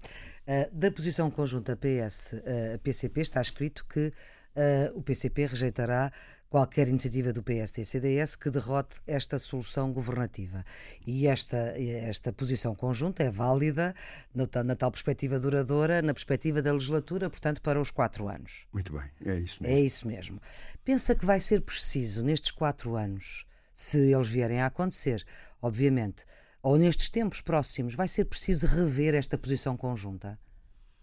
da 0.72 0.90
posição 0.90 1.31
conjunta 1.31 1.76
PS-PCP 1.76 3.20
está 3.20 3.40
escrito 3.40 3.85
que 3.87 4.09
uh, 4.09 4.98
o 4.98 5.03
PCP 5.03 5.46
rejeitará 5.46 6.12
qualquer 6.50 6.88
iniciativa 6.88 7.32
do 7.32 7.44
PSD-CDS 7.44 8.34
que 8.34 8.50
derrote 8.50 9.00
esta 9.06 9.38
solução 9.38 9.92
governativa. 9.92 10.64
E 11.06 11.28
esta, 11.28 11.56
esta 11.78 12.32
posição 12.32 12.74
conjunta 12.74 13.22
é 13.22 13.30
válida 13.30 13.94
na, 14.34 14.64
na, 14.64 14.74
tal 14.74 14.90
perspectiva 14.90 15.38
duradoura, 15.38 16.02
na 16.02 16.12
perspectiva 16.12 16.60
da 16.60 16.72
legislatura, 16.72 17.30
portanto, 17.30 17.62
para 17.62 17.80
os 17.80 17.92
quatro 17.92 18.28
anos. 18.28 18.66
Muito 18.72 18.92
bem, 18.92 19.08
é 19.24 19.38
isso 19.38 19.62
mesmo. 19.62 19.76
É 19.76 19.80
isso 19.80 20.08
mesmo. 20.08 20.42
Pensa 20.84 21.14
que 21.14 21.24
vai 21.24 21.38
ser 21.38 21.60
preciso, 21.62 22.22
nestes 22.24 22.50
quatro 22.50 22.96
anos, 22.96 23.46
se 23.72 24.12
eles 24.12 24.28
vierem 24.28 24.60
a 24.60 24.66
acontecer, 24.66 25.24
obviamente, 25.62 26.26
ou 26.60 26.76
nestes 26.76 27.08
tempos 27.08 27.40
próximos, 27.40 27.94
vai 27.94 28.08
ser 28.08 28.24
preciso 28.24 28.66
rever 28.66 29.14
esta 29.14 29.38
posição 29.38 29.76
conjunta? 29.76 30.36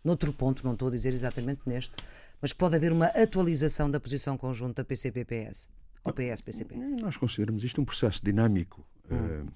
Noutro 0.03 0.31
ponto, 0.31 0.63
não 0.63 0.73
estou 0.73 0.89
a 0.89 0.91
dizer 0.91 1.13
exatamente 1.13 1.61
neste, 1.65 1.95
mas 2.41 2.53
pode 2.53 2.75
haver 2.75 2.91
uma 2.91 3.07
atualização 3.07 3.89
da 3.89 3.99
posição 3.99 4.37
conjunta 4.37 4.83
PCP-PS 4.83 5.69
ou 6.03 6.13
PS-PCP? 6.13 6.75
Nós 6.75 7.17
consideramos 7.17 7.63
isto 7.63 7.81
um 7.81 7.85
processo 7.85 8.23
dinâmico. 8.23 8.87
Hum. 9.09 9.45
Uh, 9.45 9.51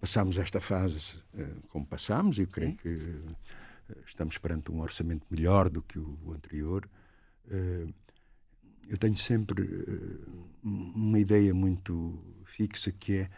passámos 0.00 0.36
esta 0.38 0.60
fase 0.60 1.16
uh, 1.34 1.68
como 1.68 1.86
passámos, 1.86 2.38
e 2.38 2.42
eu 2.42 2.46
creio 2.46 2.72
Sim. 2.72 2.76
que 2.76 2.88
uh, 2.88 3.36
estamos 4.06 4.36
perante 4.38 4.70
um 4.70 4.80
orçamento 4.80 5.26
melhor 5.30 5.68
do 5.68 5.82
que 5.82 5.98
o, 5.98 6.18
o 6.24 6.32
anterior. 6.32 6.88
eu 8.88 8.98
tenho 8.98 9.16
sempre 9.16 9.68
uma 10.62 11.18
ideia 11.18 11.54
muito 11.54 12.20
fixa 12.44 12.90
que 12.90 13.18
é 13.18 13.30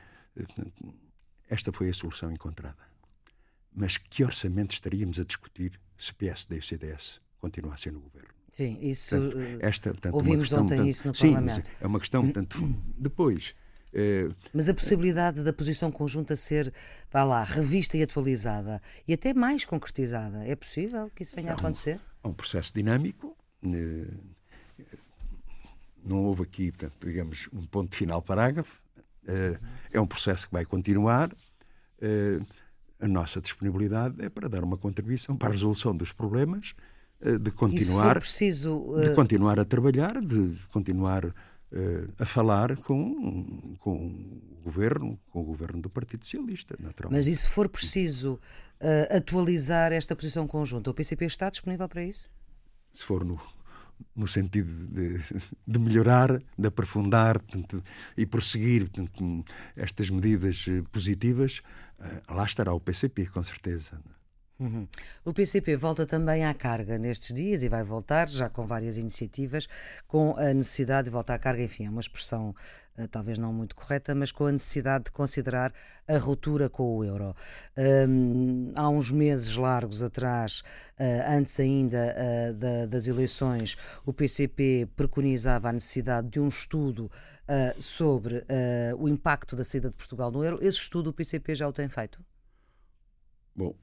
esta 1.50 1.72
foi 1.72 1.88
a 1.90 1.94
solução 1.94 2.30
encontrada. 2.30 2.88
Mas 3.74 3.98
que 3.98 4.24
orçamento 4.24 4.72
estaríamos 4.72 5.18
a 5.18 5.24
discutir 5.24 5.78
se 5.98 6.14
PSD 6.14 6.58
e 6.58 6.62
CDS 6.62 7.20
continuassem 7.40 7.92
no 7.92 8.00
governo. 8.00 8.38
Sim, 8.52 8.78
isso 8.80 9.16
portanto, 9.16 9.58
esta, 9.60 9.90
portanto, 9.90 10.14
ouvimos 10.14 10.40
questão, 10.40 10.62
ontem 10.64 10.76
portanto, 10.76 10.90
isso 10.90 11.08
no 11.08 11.14
sim, 11.14 11.32
Parlamento. 11.32 11.70
É 11.80 11.86
uma 11.86 12.00
questão, 12.00 12.24
portanto, 12.24 12.74
depois. 12.98 13.54
Eh, 13.92 14.28
mas 14.52 14.68
a 14.68 14.74
possibilidade 14.74 15.42
da 15.42 15.52
posição 15.52 15.90
conjunta 15.90 16.36
ser, 16.36 16.72
vá 17.10 17.24
lá, 17.24 17.42
revista 17.42 17.96
e 17.96 18.02
atualizada 18.02 18.82
e 19.06 19.12
até 19.12 19.32
mais 19.32 19.64
concretizada, 19.64 20.46
é 20.46 20.54
possível 20.54 21.10
que 21.14 21.22
isso 21.22 21.34
venha 21.34 21.52
a 21.52 21.54
acontecer? 21.54 22.00
É 22.22 22.26
um, 22.26 22.30
um 22.30 22.34
processo 22.34 22.72
dinâmico. 22.74 23.36
Eh, 23.62 24.10
não 26.04 26.24
houve 26.24 26.42
aqui, 26.42 26.72
portanto, 26.72 26.94
digamos, 27.06 27.48
um 27.52 27.66
ponto 27.66 27.94
final 27.94 28.22
parágrafo. 28.22 28.82
Eh, 29.26 29.58
é 29.92 30.00
um 30.00 30.06
processo 30.06 30.46
que 30.46 30.52
vai 30.52 30.64
continuar. 30.64 31.30
A 33.00 33.08
nossa 33.08 33.40
disponibilidade 33.40 34.24
é 34.24 34.28
para 34.28 34.48
dar 34.48 34.64
uma 34.64 34.76
contribuição 34.76 35.36
para 35.36 35.48
a 35.48 35.52
resolução 35.52 35.94
dos 35.94 36.12
problemas 36.12 36.74
eh, 36.76 36.97
de 37.20 37.50
continuar, 37.50 38.20
preciso, 38.20 38.76
uh... 38.76 39.02
de 39.02 39.14
continuar 39.14 39.58
a 39.58 39.64
trabalhar, 39.64 40.20
de 40.20 40.56
continuar 40.70 41.24
uh, 41.26 41.32
a 42.18 42.24
falar 42.24 42.76
com, 42.76 43.76
com 43.78 44.06
o 44.06 44.62
governo, 44.62 45.18
com 45.30 45.40
o 45.40 45.44
governo 45.44 45.82
do 45.82 45.90
Partido 45.90 46.24
Socialista, 46.24 46.76
naturalmente. 46.78 47.18
Mas 47.18 47.26
e 47.26 47.34
se 47.34 47.48
for 47.48 47.68
preciso 47.68 48.34
uh, 48.80 49.16
atualizar 49.16 49.92
esta 49.92 50.14
posição 50.14 50.46
conjunta, 50.46 50.90
o 50.90 50.94
PCP 50.94 51.24
está 51.24 51.50
disponível 51.50 51.88
para 51.88 52.04
isso? 52.04 52.30
Se 52.92 53.04
for 53.04 53.24
no, 53.24 53.40
no 54.14 54.28
sentido 54.28 54.70
de, 54.86 55.20
de 55.66 55.78
melhorar, 55.78 56.40
de 56.56 56.68
aprofundar 56.68 57.40
portanto, 57.40 57.82
e 58.16 58.24
prosseguir 58.24 58.88
portanto, 58.88 59.44
estas 59.74 60.08
medidas 60.08 60.66
positivas, 60.92 61.62
lá 62.28 62.44
estará 62.44 62.72
o 62.72 62.80
PCP, 62.80 63.26
com 63.26 63.42
certeza. 63.42 64.00
Uhum. 64.60 64.88
O 65.24 65.32
PCP 65.32 65.76
volta 65.76 66.04
também 66.04 66.44
à 66.44 66.52
carga 66.52 66.98
nestes 66.98 67.32
dias 67.32 67.62
e 67.62 67.68
vai 67.68 67.84
voltar, 67.84 68.28
já 68.28 68.48
com 68.48 68.66
várias 68.66 68.98
iniciativas, 68.98 69.68
com 70.08 70.34
a 70.36 70.52
necessidade 70.52 71.06
de 71.06 71.12
voltar 71.12 71.34
à 71.34 71.38
carga, 71.38 71.62
enfim, 71.62 71.86
é 71.86 71.90
uma 71.90 72.00
expressão 72.00 72.52
uh, 72.98 73.06
talvez 73.06 73.38
não 73.38 73.52
muito 73.52 73.76
correta, 73.76 74.16
mas 74.16 74.32
com 74.32 74.46
a 74.46 74.52
necessidade 74.52 75.04
de 75.04 75.12
considerar 75.12 75.72
a 76.08 76.18
ruptura 76.18 76.68
com 76.68 76.96
o 76.96 77.04
euro. 77.04 77.36
Um, 77.76 78.72
há 78.74 78.88
uns 78.88 79.12
meses 79.12 79.54
largos 79.54 80.02
atrás, 80.02 80.64
uh, 80.98 81.04
antes 81.28 81.60
ainda 81.60 82.16
uh, 82.16 82.54
da, 82.54 82.86
das 82.86 83.06
eleições, 83.06 83.76
o 84.04 84.12
PCP 84.12 84.88
preconizava 84.96 85.68
a 85.68 85.72
necessidade 85.72 86.28
de 86.28 86.40
um 86.40 86.48
estudo 86.48 87.10
sobre 87.78 88.44
o 88.98 89.08
impacto 89.08 89.56
da 89.56 89.64
saída 89.64 89.88
de 89.88 89.94
Portugal 89.94 90.30
no 90.30 90.44
euro. 90.44 90.58
Esse 90.60 90.80
estudo 90.80 91.08
o 91.08 91.12
PCP 91.14 91.54
já 91.54 91.66
o 91.66 91.72
tem 91.72 91.88
feito? 91.88 92.22
Bom, 93.56 93.74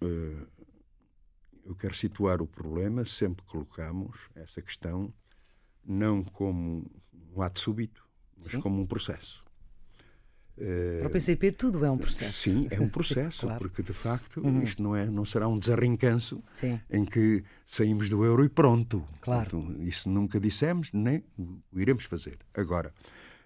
eu 1.66 1.76
quero 1.76 1.96
situar 1.96 2.42
o 2.42 2.48
problema, 2.48 3.04
sempre 3.04 3.44
colocamos 3.46 4.18
essa 4.36 4.62
questão, 4.62 5.14
não 5.84 6.24
como 6.24 6.86
um 7.36 7.42
ato 7.42 7.60
súbito, 7.60 8.08
mas 8.38 8.54
Sim. 8.54 8.62
como 8.62 8.82
um 8.82 8.86
processo. 8.86 9.44
Para 11.00 11.08
o 11.08 11.12
PCP 11.12 11.52
tudo 11.52 11.84
é 11.84 11.92
um 11.92 11.98
processo. 11.98 12.50
Sim, 12.50 12.68
é 12.72 12.80
um 12.80 12.88
processo, 12.88 13.42
claro. 13.42 13.60
porque 13.60 13.84
de 13.84 13.92
facto 13.92 14.40
uhum. 14.40 14.62
isto 14.62 14.82
não, 14.82 14.96
é, 14.96 15.06
não 15.06 15.26
será 15.26 15.50
um 15.50 15.60
desarrincanço 15.60 16.42
Sim. 16.54 16.80
em 16.90 17.04
que 17.04 17.44
saímos 17.66 18.10
do 18.10 18.24
euro 18.24 18.44
e 18.46 18.48
pronto. 18.48 19.06
Claro. 19.20 19.76
isso 19.82 20.08
nunca 20.10 20.40
dissemos, 20.40 20.92
nem 20.94 21.24
o 21.38 21.80
iremos 21.80 22.06
fazer. 22.06 22.38
Agora, 22.54 22.94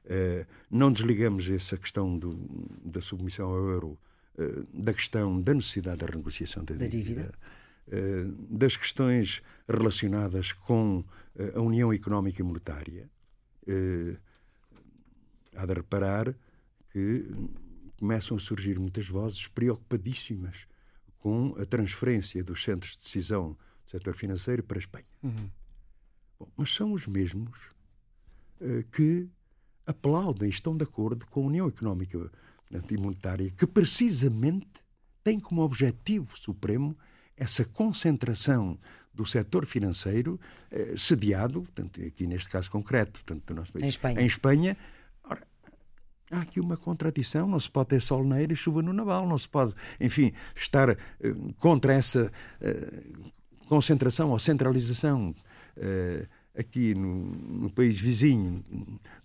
uh, 0.05 0.45
não 0.69 0.91
desligamos 0.91 1.49
essa 1.49 1.77
questão 1.77 2.17
do, 2.17 2.35
da 2.85 3.01
submissão 3.01 3.49
ao 3.49 3.57
euro 3.57 3.99
uh, 4.37 4.67
da 4.71 4.93
questão 4.93 5.39
da 5.41 5.55
necessidade 5.55 5.97
da 5.97 6.05
renegociação 6.05 6.63
da, 6.63 6.75
da 6.75 6.85
dívida. 6.85 7.21
dívida 7.23 7.31
eh, 7.33 7.58
das 8.49 8.77
questões 8.77 9.41
relacionadas 9.67 10.51
com 10.51 11.03
eh, 11.35 11.53
a 11.55 11.61
União 11.61 11.93
Económica 11.93 12.41
e 12.41 12.43
Monetária, 12.43 13.09
eh, 13.67 14.17
há 15.55 15.65
de 15.65 15.73
reparar 15.73 16.35
que 16.91 17.25
começam 17.99 18.37
a 18.37 18.39
surgir 18.39 18.79
muitas 18.79 19.07
vozes 19.07 19.47
preocupadíssimas 19.47 20.67
com 21.17 21.55
a 21.59 21.65
transferência 21.65 22.43
dos 22.43 22.63
centros 22.63 22.93
de 22.93 23.03
decisão 23.03 23.51
do 23.85 23.91
setor 23.91 24.15
financeiro 24.15 24.63
para 24.63 24.77
a 24.77 24.79
Espanha. 24.79 25.05
Uhum. 25.21 25.49
Bom, 26.39 26.49
mas 26.55 26.73
são 26.73 26.93
os 26.93 27.05
mesmos 27.05 27.59
uh, 28.61 28.83
que 28.91 29.27
aplaudem 29.85 30.47
e 30.47 30.51
estão 30.51 30.77
de 30.77 30.83
acordo 30.83 31.27
com 31.27 31.43
a 31.43 31.47
União 31.47 31.67
Económica 31.67 32.31
e 32.89 32.97
Monetária, 32.97 33.49
que 33.51 33.67
precisamente 33.67 34.67
tem 35.23 35.39
como 35.39 35.61
objetivo 35.61 36.37
supremo 36.37 36.95
essa 37.39 37.65
concentração 37.65 38.77
do 39.13 39.25
setor 39.25 39.65
financeiro 39.65 40.39
eh, 40.71 40.93
sediado, 40.95 41.61
portanto, 41.61 42.01
aqui 42.05 42.27
neste 42.27 42.49
caso 42.49 42.69
concreto, 42.69 43.13
portanto, 43.13 43.43
do 43.47 43.53
nosso 43.55 43.73
país, 43.73 43.83
em 43.83 43.87
Espanha. 43.87 44.21
Em 44.21 44.25
Espanha 44.25 44.77
ora, 45.23 45.47
há 46.31 46.41
aqui 46.41 46.59
uma 46.59 46.77
contradição, 46.77 47.47
não 47.47 47.59
se 47.59 47.69
pode 47.69 47.89
ter 47.89 48.01
sol 48.01 48.23
na 48.23 48.41
e 48.41 48.55
chuva 48.55 48.81
no 48.81 48.93
naval, 48.93 49.27
não 49.27 49.37
se 49.37 49.49
pode, 49.49 49.73
enfim, 49.99 50.31
estar 50.55 50.89
eh, 50.89 50.97
contra 51.57 51.93
essa 51.93 52.31
eh, 52.61 53.03
concentração 53.67 54.31
ou 54.31 54.39
centralização 54.39 55.33
eh, 55.77 56.27
aqui 56.57 56.93
no, 56.93 57.25
no, 57.25 57.69
país 57.69 57.99
vizinho 57.99 58.63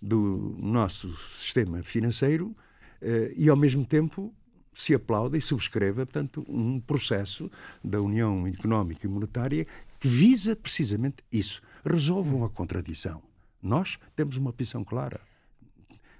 do 0.01 0.55
nosso 0.57 1.15
sistema 1.35 1.83
financeiro 1.83 2.55
eh, 3.01 3.33
e, 3.35 3.49
ao 3.49 3.57
mesmo 3.57 3.85
tempo, 3.85 4.33
se 4.75 4.93
aplauda 4.93 5.37
e 5.37 5.41
subscreva, 5.41 6.05
portanto, 6.05 6.45
um 6.47 6.79
processo 6.79 7.49
da 7.83 8.01
União 8.01 8.45
Económica 8.45 9.07
e 9.07 9.09
Monetária 9.09 9.65
que 9.99 10.07
visa 10.07 10.55
precisamente 10.55 11.23
isso. 11.31 11.61
Resolvam 11.83 12.43
a 12.43 12.49
contradição. 12.49 13.23
Nós 13.61 13.97
temos 14.15 14.37
uma 14.37 14.51
posição 14.51 14.83
clara. 14.83 15.19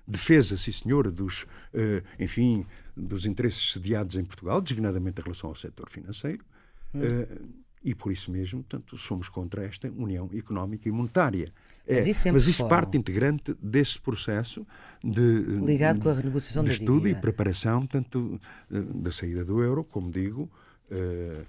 Defesa, 0.08 0.56
sim 0.56 0.72
senhor, 0.72 1.12
dos, 1.12 1.46
eh, 1.74 2.04
enfim, 2.20 2.66
dos 2.96 3.26
interesses 3.26 3.74
sediados 3.74 4.16
em 4.16 4.24
Portugal, 4.24 4.62
designadamente 4.62 5.20
em 5.20 5.24
relação 5.24 5.50
ao 5.50 5.56
setor 5.56 5.90
financeiro, 5.90 6.46
hum. 6.94 7.02
Eh, 7.04 7.38
e 7.84 7.94
por 7.94 8.12
isso 8.12 8.32
mesmo, 8.32 8.64
portanto, 8.64 8.98
somos 8.98 9.30
contra 9.30 9.64
esta 9.64 9.88
União 9.92 10.28
Económica 10.34 10.90
e 10.90 10.92
Monetária. 10.92 11.54
É, 11.88 11.96
mas 11.96 12.08
isso, 12.08 12.34
mas 12.34 12.48
isso 12.48 12.68
parte 12.68 12.98
integrante 12.98 13.56
desse 13.62 14.00
processo 14.00 14.66
de 15.04 15.22
ligado 15.64 16.00
com 16.00 16.10
a 16.10 16.14
renegociação 16.14 16.64
de 16.64 16.70
da 16.70 16.74
estudo 16.74 17.02
dívida. 17.02 17.20
e 17.20 17.22
preparação, 17.22 17.86
tanto 17.86 18.40
eh, 18.72 18.82
da 18.82 19.12
saída 19.12 19.46
do 19.46 19.62
euro, 19.62 19.84
como 19.84 20.10
digo. 20.10 20.50
Uh, 20.90 21.46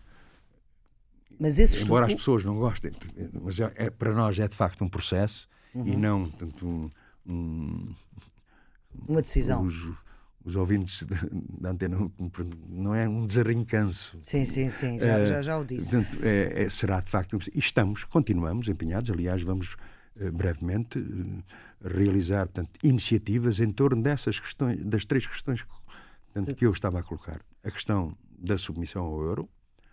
mas 1.39 1.59
esse 1.59 1.85
embora 1.85 2.07
estudo... 2.07 2.17
as 2.17 2.21
pessoas 2.21 2.45
não 2.45 2.57
gostem, 2.57 2.93
mas 3.43 3.59
é, 3.61 3.73
é, 3.77 3.91
para 3.91 4.13
nós 4.13 4.39
é 4.39 4.47
de 4.47 4.55
facto 4.55 4.85
um 4.85 4.89
processo 4.89 5.49
uhum. 5.75 5.87
e 5.87 5.97
não 5.97 6.29
tanto 6.31 6.67
um, 6.67 6.91
um, 7.27 7.95
uma 9.09 9.23
decisão. 9.23 9.63
Os, 9.63 9.89
os 10.45 10.55
ouvintes 10.55 11.05
da 11.61 11.71
antena 11.71 12.11
não 12.69 12.95
é 12.95 13.09
um 13.09 13.27
desarrincanço. 13.27 14.19
Sim, 14.23 14.45
sim, 14.45 14.69
sim, 14.69 14.99
já, 14.99 15.19
uh, 15.19 15.27
já, 15.27 15.43
já 15.43 15.59
o 15.59 15.65
disse. 15.65 15.91
Portanto, 15.91 16.19
é, 16.23 16.63
é, 16.63 16.69
será 16.71 17.01
de 17.01 17.11
facto. 17.11 17.39
E 17.55 17.59
estamos, 17.59 18.05
continuamos 18.05 18.69
empenhados, 18.69 19.11
aliás, 19.11 19.43
vamos 19.43 19.75
eh, 19.75 19.96
brevemente 20.33 20.99
eh, 20.99 21.89
realizar 21.89 22.47
portanto, 22.47 22.79
iniciativas 22.83 23.61
em 23.61 23.71
torno 23.71 24.03
dessas 24.03 24.41
questões, 24.41 24.83
das 24.85 25.05
três 25.05 25.27
questões 25.27 25.65
portanto, 25.65 26.57
que 26.57 26.67
eu 26.67 26.71
estava 26.71 27.01
a 27.01 27.03
colocar. 27.03 27.41
A 27.65 27.71
questão 27.71 28.17
da 28.39 28.59
submissão 28.59 29.05
ao 29.05 29.23
euro, 29.23 29.49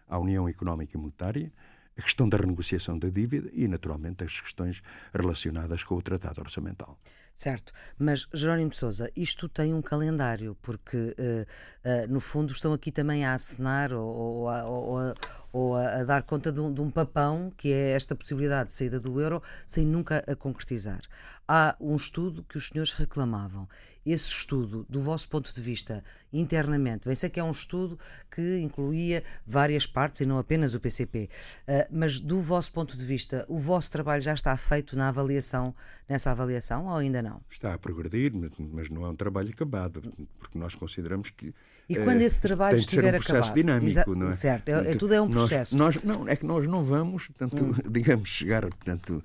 à 0.07 0.17
União 0.17 0.47
Económica 0.47 0.97
e 0.97 0.99
Monetária, 0.99 1.51
a 1.97 2.01
questão 2.01 2.27
da 2.27 2.37
renegociação 2.37 2.97
da 2.97 3.09
dívida 3.09 3.49
e, 3.53 3.67
naturalmente, 3.67 4.23
as 4.23 4.41
questões 4.41 4.81
relacionadas 5.13 5.83
com 5.83 5.95
o 5.95 6.01
Tratado 6.01 6.41
Orçamental. 6.41 6.97
Certo, 7.33 7.73
mas 7.97 8.27
Jerónimo 8.31 8.71
Souza, 8.75 9.09
isto 9.15 9.49
tem 9.49 9.73
um 9.73 9.81
calendário, 9.81 10.55
porque 10.61 10.97
uh, 10.97 11.41
uh, 11.83 12.07
no 12.07 12.19
fundo 12.19 12.53
estão 12.53 12.71
aqui 12.73 12.91
também 12.91 13.25
a 13.25 13.33
assinar 13.33 13.91
ou, 13.91 14.05
ou, 14.05 14.49
a, 14.49 14.63
ou, 14.67 14.99
a, 14.99 15.13
ou 15.51 15.75
a, 15.75 16.03
dar 16.03 16.21
conta 16.21 16.51
de 16.51 16.59
um, 16.59 16.71
de 16.71 16.79
um, 16.79 16.91
papão 16.91 17.51
que 17.57 17.73
é 17.73 17.93
esta 17.93 18.15
possibilidade 18.15 18.67
de 18.67 18.75
saída 18.75 18.99
do 18.99 19.19
euro 19.19 19.41
sem 19.65 19.83
nunca 19.83 20.23
a 20.27 20.35
concretizar. 20.35 21.01
Há 21.47 21.75
um 21.79 21.95
estudo 21.95 22.43
que 22.43 22.55
os 22.55 22.67
senhores 22.67 22.93
reclamavam. 22.93 23.67
Esse 24.05 24.27
estudo, 24.27 24.85
do 24.89 24.99
vosso 25.01 25.29
ponto 25.29 25.53
de 25.53 25.61
vista, 25.61 26.03
internamente, 26.31 27.05
bem 27.05 27.15
sei 27.15 27.29
que 27.29 27.39
é 27.39 27.43
um 27.43 27.51
estudo 27.51 27.97
que 28.29 28.59
incluía 28.59 29.23
várias 29.47 29.87
partes 29.87 30.21
e 30.21 30.25
não 30.25 30.37
apenas 30.37 30.75
o 30.75 30.79
PCP, 30.79 31.29
uh, 31.67 31.87
mas 31.89 32.19
do 32.19 32.39
vosso 32.41 32.71
ponto 32.71 32.95
de 32.95 33.03
vista, 33.03 33.43
o 33.47 33.57
vosso 33.57 33.89
trabalho 33.91 34.21
já 34.21 34.33
está 34.33 34.55
feito 34.55 34.95
na 34.95 35.07
avaliação, 35.07 35.73
nessa 36.07 36.29
avaliação 36.29 36.85
ou 36.87 36.97
ainda 36.97 37.22
não? 37.23 37.41
Está 37.49 37.73
a 37.73 37.77
progredir, 37.77 38.31
mas 38.71 38.89
não 38.89 39.05
é 39.05 39.09
um 39.09 39.15
trabalho 39.15 39.49
acabado, 39.49 40.01
porque 40.37 40.57
nós 40.59 40.75
consideramos 40.75 41.29
que. 41.29 41.53
E 41.89 41.95
quando 41.95 42.21
uh, 42.21 42.23
esse 42.23 42.41
trabalho 42.41 42.77
estiver 42.77 43.15
um 43.15 43.17
acabado? 43.17 43.53
dinâmico, 43.53 43.87
Exa 43.87 44.05
não 44.07 44.27
é? 44.27 44.31
Certo, 44.31 44.69
é, 44.69 44.91
é, 44.91 44.95
tudo 44.95 45.13
é 45.13 45.21
um 45.21 45.29
processo. 45.29 45.75
Nós, 45.75 45.95
nós, 45.95 46.03
não, 46.03 46.27
é 46.27 46.35
que 46.35 46.45
nós 46.45 46.67
não 46.67 46.83
vamos, 46.83 47.27
portanto, 47.27 47.63
hum. 47.63 47.73
digamos, 47.89 48.29
chegar 48.29 48.61
portanto, 48.61 49.23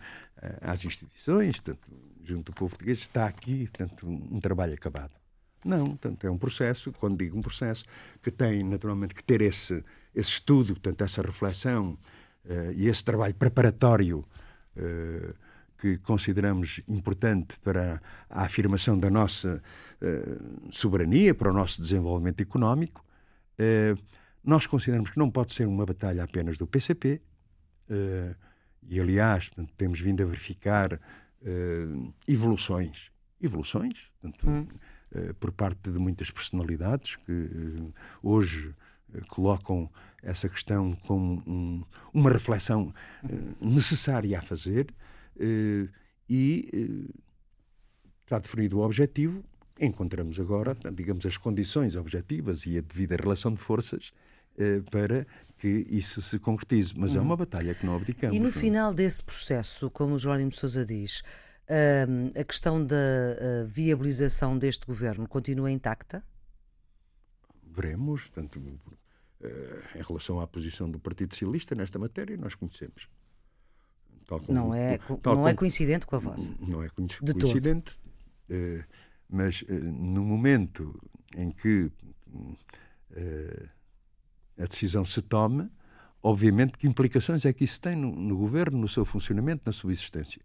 às 0.62 0.84
instituições, 0.84 1.60
portanto, 1.60 1.88
junto 2.22 2.52
ao 2.52 2.54
povo 2.54 2.70
português, 2.70 2.98
está 2.98 3.26
aqui, 3.26 3.68
portanto, 3.68 4.06
um 4.06 4.40
trabalho 4.40 4.74
acabado. 4.74 5.12
Não, 5.64 5.88
portanto, 5.88 6.26
é 6.26 6.30
um 6.30 6.38
processo, 6.38 6.92
quando 6.92 7.18
digo 7.18 7.36
um 7.36 7.42
processo, 7.42 7.84
que 8.22 8.30
tem 8.30 8.62
naturalmente 8.62 9.14
que 9.14 9.22
ter 9.22 9.40
esse, 9.40 9.84
esse 10.14 10.30
estudo, 10.30 10.74
portanto, 10.74 11.02
essa 11.02 11.20
reflexão 11.22 11.98
uh, 12.44 12.72
e 12.74 12.86
esse 12.88 13.04
trabalho 13.04 13.34
preparatório 13.34 14.24
uh, 14.76 15.34
que 15.78 15.96
consideramos 15.98 16.80
importante 16.88 17.58
para 17.60 18.02
a 18.28 18.42
afirmação 18.42 18.98
da 18.98 19.08
nossa 19.08 19.62
uh, 20.02 20.72
soberania, 20.72 21.34
para 21.34 21.50
o 21.50 21.52
nosso 21.52 21.80
desenvolvimento 21.80 22.40
económico. 22.40 23.04
Uh, 23.54 23.96
nós 24.42 24.66
consideramos 24.66 25.10
que 25.10 25.18
não 25.18 25.30
pode 25.30 25.52
ser 25.52 25.66
uma 25.66 25.86
batalha 25.86 26.24
apenas 26.24 26.58
do 26.58 26.66
PCP, 26.66 27.20
uh, 27.88 28.34
e 28.88 29.00
aliás, 29.00 29.48
portanto, 29.48 29.72
temos 29.76 30.00
vindo 30.00 30.22
a 30.22 30.26
verificar 30.26 30.98
evoluções, 32.26 33.12
evoluções, 33.40 34.10
portanto, 34.20 34.48
hum. 34.48 34.66
por 35.38 35.52
parte 35.52 35.90
de 35.90 35.98
muitas 35.98 36.32
personalidades 36.32 37.14
que 37.14 37.92
hoje 38.20 38.74
colocam 39.28 39.88
essa 40.20 40.48
questão 40.48 40.96
como 41.06 41.42
um, 41.46 41.84
uma 42.12 42.30
reflexão 42.30 42.92
necessária 43.60 44.38
a 44.38 44.42
fazer 44.42 44.88
eh, 44.88 45.07
e 45.40 46.68
eh, 46.72 47.18
está 48.24 48.38
definido 48.38 48.78
o 48.78 48.82
objetivo, 48.82 49.42
encontramos 49.80 50.38
agora, 50.38 50.76
digamos, 50.92 51.24
as 51.24 51.36
condições 51.36 51.96
objetivas 51.96 52.66
e 52.66 52.78
a 52.78 52.80
devida 52.80 53.16
relação 53.16 53.52
de 53.52 53.58
forças 53.58 54.12
eh, 54.58 54.82
para 54.90 55.26
que 55.56 55.86
isso 55.88 56.20
se 56.20 56.38
concretize. 56.38 56.92
Mas 56.96 57.14
é 57.16 57.20
uma 57.20 57.36
batalha 57.36 57.74
que 57.74 57.86
não 57.86 57.96
abdicamos. 57.96 58.36
E 58.36 58.38
no 58.38 58.50
não? 58.50 58.50
É? 58.50 58.60
final 58.60 58.92
desse 58.92 59.22
processo, 59.22 59.90
como 59.90 60.14
o 60.14 60.18
Jorge 60.18 60.50
Sousa 60.52 60.84
diz, 60.84 61.22
a 62.38 62.44
questão 62.44 62.84
da 62.84 62.96
viabilização 63.66 64.56
deste 64.56 64.86
governo 64.86 65.28
continua 65.28 65.70
intacta? 65.70 66.24
Veremos. 67.62 68.22
Portanto, 68.22 68.60
em 69.94 70.02
relação 70.02 70.40
à 70.40 70.46
posição 70.46 70.90
do 70.90 70.98
Partido 70.98 71.34
Socialista 71.34 71.74
nesta 71.74 71.98
matéria, 71.98 72.36
nós 72.36 72.54
conhecemos. 72.54 73.08
Como, 74.28 74.52
não 74.52 74.74
é, 74.74 74.98
não 75.08 75.16
como, 75.16 75.48
é 75.48 75.54
coincidente 75.54 76.06
com 76.06 76.16
a 76.16 76.18
vossa. 76.18 76.52
Não 76.60 76.82
é 76.82 76.88
coincidente, 76.90 77.98
uh, 78.50 78.84
mas 79.28 79.62
uh, 79.62 79.72
no 79.72 80.22
momento 80.22 80.94
em 81.34 81.50
que 81.50 81.90
uh, 82.34 83.68
a 84.58 84.64
decisão 84.64 85.02
se 85.02 85.22
tome, 85.22 85.70
obviamente 86.22 86.76
que 86.76 86.86
implicações 86.86 87.46
é 87.46 87.52
que 87.54 87.64
isso 87.64 87.80
tem 87.80 87.96
no, 87.96 88.14
no 88.14 88.36
governo, 88.36 88.76
no 88.76 88.88
seu 88.88 89.04
funcionamento, 89.04 89.62
na 89.64 89.72
sua 89.72 89.92
existência. 89.92 90.42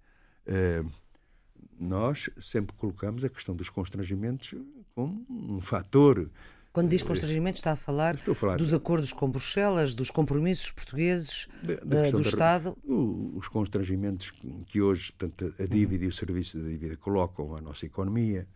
nós 1.77 2.29
sempre 2.41 2.73
colocamos 2.77 3.23
a 3.23 3.29
questão 3.29 3.53
dos 3.55 3.69
constrangimentos 3.69 4.53
como 4.95 5.25
um 5.29 5.59
fator 5.59 6.29
quando 6.73 6.89
diz 6.89 7.03
constrangimento, 7.03 7.57
está 7.57 7.73
a 7.73 7.75
falar, 7.75 8.15
a 8.15 8.33
falar 8.33 8.57
dos 8.57 8.73
acordos 8.73 9.13
com 9.13 9.29
Bruxelas, 9.29 9.93
dos 9.93 10.09
compromissos 10.09 10.71
portugueses, 10.71 11.47
da, 11.61 11.75
da 11.75 12.09
do 12.09 12.21
Estado? 12.21 12.75
os 12.83 13.47
constrangimentos 13.47 14.33
que 14.65 14.81
hoje 14.81 15.13
tanto 15.15 15.53
a 15.59 15.65
dívida 15.65 16.05
e 16.05 16.07
o 16.07 16.11
serviço 16.11 16.57
da 16.57 16.67
dívida 16.67 16.97
colocam 16.97 17.55
à 17.55 17.61
nossa 17.61 17.85
economia. 17.85 18.47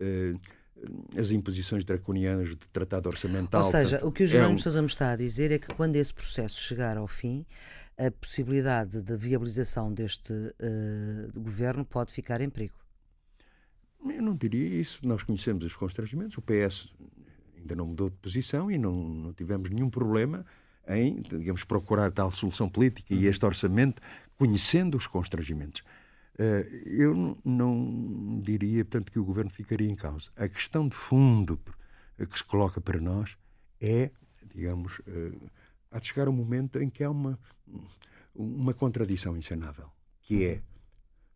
Eh, 0.00 0.34
as 1.16 1.30
imposições 1.30 1.84
draconianas 1.84 2.50
de 2.50 2.68
tratado 2.72 3.08
orçamental. 3.08 3.62
Ou 3.62 3.70
seja, 3.70 3.98
portanto, 3.98 4.08
o 4.08 4.12
que 4.12 4.24
o 4.24 4.26
Jerónimo 4.26 4.52
é 4.52 4.54
um... 4.54 4.58
Sousa 4.58 4.80
me 4.80 4.86
está 4.86 5.10
a 5.10 5.16
dizer 5.16 5.52
é 5.52 5.58
que 5.58 5.68
quando 5.74 5.96
esse 5.96 6.12
processo 6.12 6.58
chegar 6.58 6.96
ao 6.96 7.06
fim, 7.06 7.44
a 7.98 8.10
possibilidade 8.10 9.02
de 9.02 9.16
viabilização 9.16 9.92
deste 9.92 10.32
uh, 10.32 11.38
governo 11.38 11.84
pode 11.84 12.14
ficar 12.14 12.40
em 12.40 12.48
perigo. 12.48 12.74
Eu 14.02 14.22
não 14.22 14.34
diria 14.34 14.80
isso. 14.80 15.06
Nós 15.06 15.22
conhecemos 15.22 15.64
os 15.64 15.76
constrangimentos. 15.76 16.38
O 16.38 16.42
PS 16.42 16.94
ainda 17.60 17.76
não 17.76 17.86
mudou 17.86 18.08
de 18.10 18.16
posição 18.16 18.70
e 18.70 18.78
não, 18.78 18.92
não 18.92 19.32
tivemos 19.32 19.70
nenhum 19.70 19.90
problema 19.90 20.44
em, 20.88 21.22
digamos, 21.22 21.64
procurar 21.64 22.10
tal 22.10 22.30
solução 22.30 22.68
política 22.68 23.14
e 23.14 23.26
este 23.26 23.44
orçamento, 23.44 24.02
conhecendo 24.36 24.96
os 24.96 25.06
constrangimentos. 25.06 25.82
Uh, 26.34 26.64
eu 26.86 27.38
não 27.44 28.40
diria, 28.42 28.84
portanto, 28.84 29.12
que 29.12 29.18
o 29.18 29.24
governo 29.24 29.50
ficaria 29.50 29.88
em 29.88 29.94
causa. 29.94 30.30
A 30.36 30.48
questão 30.48 30.88
de 30.88 30.96
fundo 30.96 31.60
que 32.18 32.36
se 32.36 32.44
coloca 32.44 32.80
para 32.80 33.00
nós 33.00 33.36
é, 33.80 34.10
digamos, 34.54 34.98
uh, 35.00 35.50
há 35.90 35.98
de 35.98 36.06
chegar 36.06 36.28
um 36.28 36.32
momento 36.32 36.80
em 36.80 36.88
que 36.88 37.04
há 37.04 37.10
uma, 37.10 37.38
uma 38.34 38.74
contradição 38.74 39.36
insanável, 39.36 39.90
que 40.22 40.44
é 40.44 40.62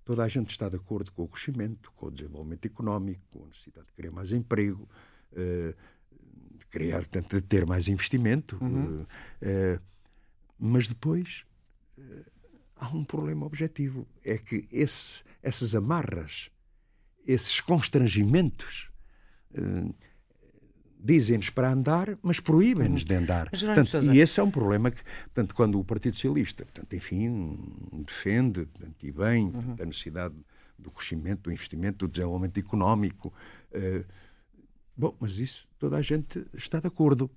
toda 0.04 0.22
a 0.22 0.28
gente 0.28 0.50
está 0.50 0.68
de 0.68 0.76
acordo 0.76 1.12
com 1.12 1.22
o 1.22 1.28
crescimento, 1.28 1.90
com 1.92 2.06
o 2.06 2.10
desenvolvimento 2.10 2.66
económico, 2.66 3.22
com 3.30 3.44
a 3.44 3.48
necessidade 3.48 3.86
de 3.86 3.92
criar 3.94 4.10
mais 4.10 4.32
emprego, 4.32 4.88
criar, 6.74 6.98
portanto, 6.98 7.40
ter 7.42 7.64
mais 7.64 7.86
investimento. 7.86 8.58
Uhum. 8.60 9.02
Uh, 9.02 9.80
mas 10.58 10.88
depois 10.88 11.44
uh, 11.96 12.24
há 12.76 12.88
um 12.88 13.04
problema 13.04 13.46
objetivo: 13.46 14.06
é 14.24 14.36
que 14.36 14.66
esse, 14.72 15.22
essas 15.40 15.74
amarras, 15.74 16.50
esses 17.26 17.60
constrangimentos. 17.60 18.90
Uh, 19.56 19.94
dizem-nos 21.06 21.50
para 21.50 21.70
andar, 21.70 22.18
mas 22.22 22.40
proíbem-nos 22.40 23.02
uhum. 23.02 23.08
de 23.08 23.14
andar. 23.14 23.50
Portanto, 23.50 24.14
e 24.14 24.20
esse 24.20 24.40
é 24.40 24.42
um 24.42 24.50
problema 24.50 24.90
que, 24.90 25.02
portanto, 25.24 25.54
quando 25.54 25.78
o 25.78 25.84
Partido 25.84 26.14
Socialista, 26.14 26.64
portanto, 26.64 26.96
enfim, 26.96 27.58
defende, 28.06 28.64
portanto, 28.64 29.04
e 29.04 29.12
bem, 29.12 29.48
uhum. 29.48 29.76
a 29.82 29.84
necessidade 29.84 30.34
do 30.78 30.90
crescimento, 30.90 31.42
do 31.42 31.52
investimento, 31.52 32.06
do 32.06 32.10
desenvolvimento 32.10 32.58
económico, 32.58 33.30
uh, 33.74 34.04
Bom, 34.96 35.16
mas 35.18 35.38
isso 35.38 35.68
toda 35.78 35.96
a 35.96 36.02
gente 36.02 36.46
está 36.54 36.80
de 36.80 36.86
acordo. 36.86 37.30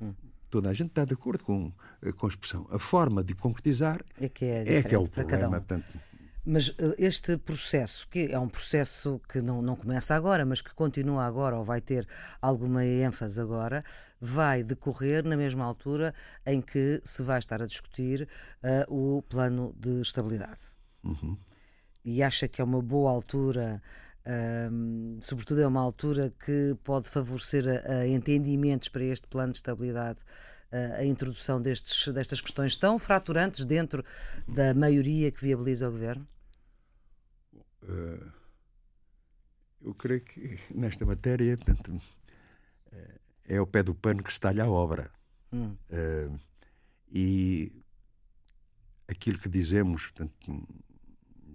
Hum. 0.00 0.14
Toda 0.50 0.70
a 0.70 0.74
gente 0.74 0.88
está 0.88 1.04
de 1.04 1.14
acordo 1.14 1.42
com, 1.44 1.72
eh, 2.02 2.12
com 2.12 2.26
a 2.26 2.28
expressão. 2.28 2.66
A 2.70 2.78
forma 2.78 3.22
de 3.22 3.34
concretizar 3.34 4.04
é 4.20 4.28
que 4.28 4.44
é, 4.44 4.78
é, 4.78 4.82
que 4.82 4.94
é 4.94 4.98
o 4.98 5.08
problema. 5.08 5.48
Um. 5.48 5.50
Portanto, 5.50 5.86
mas 6.46 6.72
eh, 6.78 6.94
este 6.98 7.36
processo, 7.36 8.06
que 8.08 8.30
é 8.30 8.38
um 8.38 8.48
processo 8.48 9.20
que 9.28 9.42
não, 9.42 9.60
não 9.60 9.74
começa 9.74 10.14
agora, 10.14 10.46
mas 10.46 10.62
que 10.62 10.72
continua 10.72 11.24
agora 11.24 11.56
ou 11.56 11.64
vai 11.64 11.80
ter 11.80 12.06
alguma 12.40 12.84
ênfase 12.84 13.40
agora, 13.40 13.82
vai 14.20 14.62
decorrer 14.62 15.24
na 15.24 15.36
mesma 15.36 15.64
altura 15.64 16.14
em 16.46 16.62
que 16.62 17.00
se 17.02 17.22
vai 17.24 17.40
estar 17.40 17.60
a 17.60 17.66
discutir 17.66 18.28
uh, 18.62 19.16
o 19.16 19.22
plano 19.22 19.74
de 19.76 20.00
estabilidade. 20.00 20.68
Uhum. 21.02 21.36
E 22.04 22.22
acha 22.22 22.46
que 22.46 22.60
é 22.60 22.64
uma 22.64 22.80
boa 22.80 23.10
altura 23.10 23.82
um, 24.26 25.18
sobretudo 25.20 25.60
é 25.60 25.66
uma 25.66 25.80
altura 25.80 26.32
que 26.44 26.76
pode 26.82 27.08
favorecer 27.08 27.64
a, 27.68 27.92
a 27.92 28.08
entendimentos 28.08 28.88
para 28.88 29.04
este 29.04 29.28
plano 29.28 29.52
de 29.52 29.58
estabilidade 29.58 30.20
a 30.98 31.04
introdução 31.04 31.60
destes, 31.60 32.08
destas 32.08 32.40
questões 32.40 32.76
tão 32.76 32.98
fraturantes 32.98 33.64
dentro 33.64 34.04
da 34.46 34.74
maioria 34.74 35.30
que 35.30 35.40
viabiliza 35.40 35.88
o 35.88 35.92
governo? 35.92 36.26
Uh, 37.82 38.32
eu 39.80 39.94
creio 39.94 40.20
que 40.20 40.58
nesta 40.74 41.06
matéria 41.06 41.56
portanto, 41.56 42.00
eh, 42.90 43.20
é 43.44 43.60
o 43.60 43.66
pé 43.66 43.82
do 43.82 43.94
pano 43.94 44.22
que 44.22 44.32
se 44.32 44.40
talha 44.40 44.64
a 44.64 44.68
obra. 44.68 45.10
Hum. 45.52 45.76
Uh, 45.90 46.38
e 47.08 47.84
aquilo 49.06 49.38
que 49.38 49.48
dizemos, 49.48 50.10
portanto, 50.10 50.68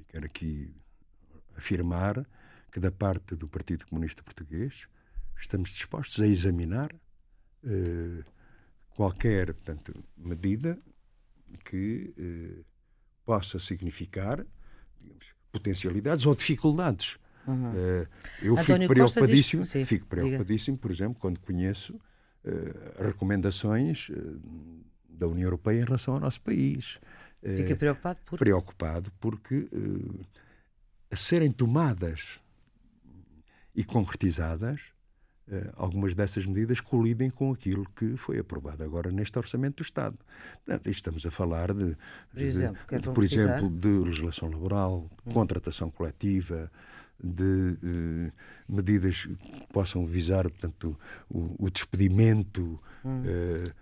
quero 0.07 0.25
aqui 0.25 0.73
afirmar 1.57 2.25
que, 2.71 2.79
da 2.79 2.91
parte 2.91 3.35
do 3.35 3.47
Partido 3.47 3.85
Comunista 3.85 4.23
Português, 4.23 4.87
estamos 5.37 5.71
dispostos 5.71 6.21
a 6.21 6.27
examinar 6.27 6.93
eh, 7.63 8.23
qualquer 8.95 9.53
portanto, 9.53 9.93
medida 10.17 10.79
que 11.65 12.13
eh, 12.17 12.63
possa 13.25 13.59
significar 13.59 14.45
digamos, 14.99 15.25
potencialidades 15.51 16.25
ou 16.25 16.35
dificuldades. 16.35 17.17
Uhum. 17.47 17.71
Uh, 17.71 18.07
eu 18.43 18.53
António 18.53 18.87
fico 18.87 18.93
preocupadíssimo, 18.93 19.63
diz... 19.63 19.87
fico 19.87 20.05
preocupadíssimo, 20.05 20.77
por 20.77 20.91
exemplo, 20.91 21.15
quando 21.19 21.39
conheço 21.39 21.99
recomendações 22.99 24.09
da 25.09 25.27
União 25.27 25.45
Europeia 25.45 25.81
em 25.81 25.83
relação 25.83 26.15
ao 26.15 26.19
nosso 26.19 26.41
país. 26.41 26.99
Fica 27.43 27.75
preocupado 27.75 28.19
por? 28.25 28.39
Preocupado 28.39 29.11
porque 29.19 29.67
a 31.11 31.15
serem 31.15 31.51
tomadas 31.51 32.39
e 33.75 33.83
concretizadas, 33.83 34.81
eh, 35.47 35.71
algumas 35.75 36.15
dessas 36.15 36.45
medidas 36.45 36.79
colidem 36.79 37.29
com 37.29 37.51
aquilo 37.51 37.85
que 37.95 38.15
foi 38.15 38.39
aprovado 38.39 38.83
agora 38.83 39.11
neste 39.11 39.37
Orçamento 39.37 39.77
do 39.77 39.83
Estado. 39.83 40.17
Portanto, 40.65 40.89
estamos 40.89 41.25
a 41.25 41.31
falar 41.31 41.73
de, 41.73 41.97
por 42.31 42.41
exemplo, 42.41 42.79
de, 42.89 42.99
de 42.99 43.09
por 43.09 43.23
exemplo, 43.23 43.69
de 43.69 43.87
legislação 43.87 44.49
laboral, 44.49 45.09
hum. 45.25 45.31
contratação 45.31 45.89
coletiva, 45.89 46.71
de 47.23 47.77
eh, 47.83 48.31
medidas 48.67 49.25
que 49.25 49.67
possam 49.71 50.05
visar 50.05 50.49
portanto, 50.49 50.97
o, 51.29 51.65
o 51.65 51.69
despedimento. 51.69 52.81
Hum. 53.05 53.23
Eh, 53.25 53.73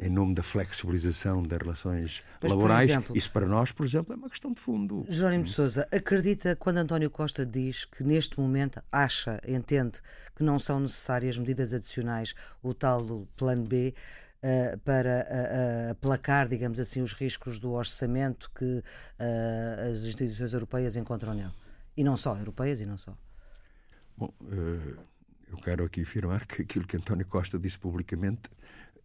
em 0.00 0.08
nome 0.08 0.34
da 0.34 0.42
flexibilização 0.42 1.42
das 1.42 1.58
relações 1.58 2.22
Mas, 2.42 2.52
laborais. 2.52 2.88
Exemplo, 2.88 3.16
Isso 3.16 3.30
para 3.32 3.46
nós, 3.46 3.72
por 3.72 3.84
exemplo, 3.84 4.12
é 4.12 4.16
uma 4.16 4.30
questão 4.30 4.52
de 4.52 4.60
fundo. 4.60 5.04
Jerónimo 5.08 5.44
de 5.44 5.50
Sousa, 5.50 5.88
acredita 5.90 6.54
quando 6.54 6.78
António 6.78 7.10
Costa 7.10 7.44
diz 7.44 7.84
que 7.84 8.04
neste 8.04 8.38
momento 8.38 8.80
acha, 8.92 9.40
entende 9.46 10.00
que 10.36 10.42
não 10.42 10.58
são 10.58 10.78
necessárias 10.80 11.36
medidas 11.36 11.74
adicionais, 11.74 12.34
o 12.62 12.72
tal 12.72 13.26
plano 13.36 13.64
B, 13.64 13.94
Uh, 14.38 14.78
para 14.84 15.26
uh, 15.26 15.90
uh, 15.90 15.94
placar, 15.96 16.46
digamos 16.46 16.78
assim, 16.78 17.02
os 17.02 17.12
riscos 17.12 17.58
do 17.58 17.72
orçamento 17.72 18.48
que 18.56 18.84
as 19.90 20.04
instituições 20.04 20.52
europeias 20.52 20.94
encontram 20.94 21.34
nele. 21.34 21.50
E 21.96 22.04
não 22.04 22.16
só, 22.16 22.38
europeias 22.38 22.80
e 22.80 22.86
não 22.86 22.96
só. 22.96 23.18
Bom, 24.16 24.32
eu 25.50 25.56
quero 25.56 25.84
aqui 25.84 26.02
afirmar 26.02 26.46
que 26.46 26.62
aquilo 26.62 26.86
que 26.86 26.96
António 26.96 27.26
Costa 27.26 27.58
disse 27.58 27.80
publicamente 27.80 28.42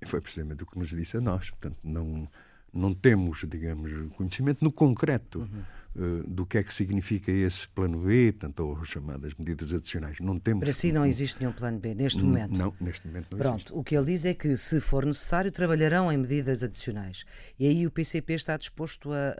foi 0.10 0.22
precisamente 0.22 0.63
o 0.63 0.66
que 0.66 0.78
nos 0.78 0.89
disse 0.89 1.18
a 1.18 1.22
nós. 1.22 1.50
Portanto, 1.50 1.78
não, 1.84 2.28
não 2.74 2.94
temos, 2.94 3.46
digamos, 3.48 3.92
conhecimento 4.16 4.63
no 4.63 4.72
concreto 4.72 5.39
uhum. 5.39 6.22
uh, 6.22 6.24
do 6.28 6.46
que 6.46 6.58
é 6.58 6.63
que 6.63 6.74
significa 6.74 7.32
esse 7.32 7.68
plano 7.68 8.00
B, 8.00 8.32
portanto, 8.32 8.60
ou 8.62 8.84
chamadas 8.84 9.34
medidas 9.36 9.74
adicionais. 9.74 10.20
Não 10.20 10.39
temos. 10.39 10.63
Para 10.63 10.74
si 10.74 10.92
não 10.92 11.06
existe 11.06 11.39
nenhum 11.39 11.54
plano 11.54 11.80
B 11.80 11.94
neste 11.94 12.24
momento? 12.24 12.58
Não, 12.58 12.74
neste 12.82 13.08
momento 13.08 13.28
não 13.32 13.38
Pronto, 13.38 13.56
existe. 13.56 13.74
o 13.74 13.84
que 13.84 13.96
ele 13.96 14.08
diz 14.08 14.26
é 14.26 14.34
que, 14.34 14.58
se 14.58 14.82
for 14.82 15.06
necessário, 15.06 15.52
trabalharão 15.52 16.12
em 16.12 16.18
medidas 16.18 16.63
adicionais. 16.63 17.26
E 17.60 17.68
aí 17.68 17.86
o 17.86 17.92
PCP 17.92 18.34
está 18.34 18.58
disposto 18.58 19.12
a, 19.12 19.36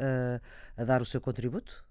a, 0.78 0.82
a 0.82 0.86
dar 0.86 1.02
o 1.02 1.06
seu 1.06 1.20
contributo? 1.20 1.84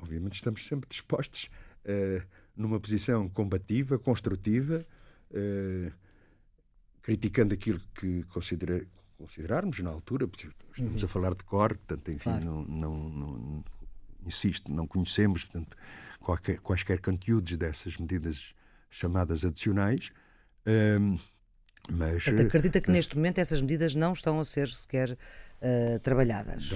Obviamente 0.00 0.34
estamos 0.34 0.66
sempre 0.66 0.88
dispostos, 0.88 1.48
uh, 1.84 2.26
numa 2.56 2.80
posição 2.80 3.28
combativa, 3.28 3.98
construtiva, 3.98 4.84
uh, 5.30 5.92
criticando 7.06 7.54
aquilo 7.54 7.80
que 7.94 8.24
considera, 8.24 8.84
considerarmos 9.16 9.78
na 9.78 9.90
altura, 9.90 10.28
estamos 10.72 11.02
uhum. 11.02 11.04
a 11.04 11.08
falar 11.08 11.34
de 11.36 11.44
cor, 11.44 11.76
portanto, 11.76 12.10
enfim, 12.10 12.18
claro. 12.18 12.44
não, 12.44 12.64
não, 12.64 13.08
não, 13.08 13.64
insisto, 14.26 14.72
não 14.72 14.88
conhecemos 14.88 15.44
portanto, 15.44 15.76
qualquer, 16.18 16.58
quaisquer 16.58 17.00
conteúdos 17.00 17.56
dessas 17.56 17.96
medidas 17.96 18.52
chamadas 18.90 19.44
adicionais. 19.44 20.10
Um, 20.66 21.16
Mas, 21.88 22.24
Portanto, 22.24 22.48
acredita 22.48 22.80
que 22.80 22.90
neste 22.90 23.14
momento 23.14 23.38
essas 23.38 23.60
medidas 23.60 23.94
não 23.94 24.12
estão 24.12 24.40
a 24.40 24.44
ser 24.44 24.66
sequer 24.66 25.12
uh, 25.12 26.00
trabalhadas? 26.00 26.70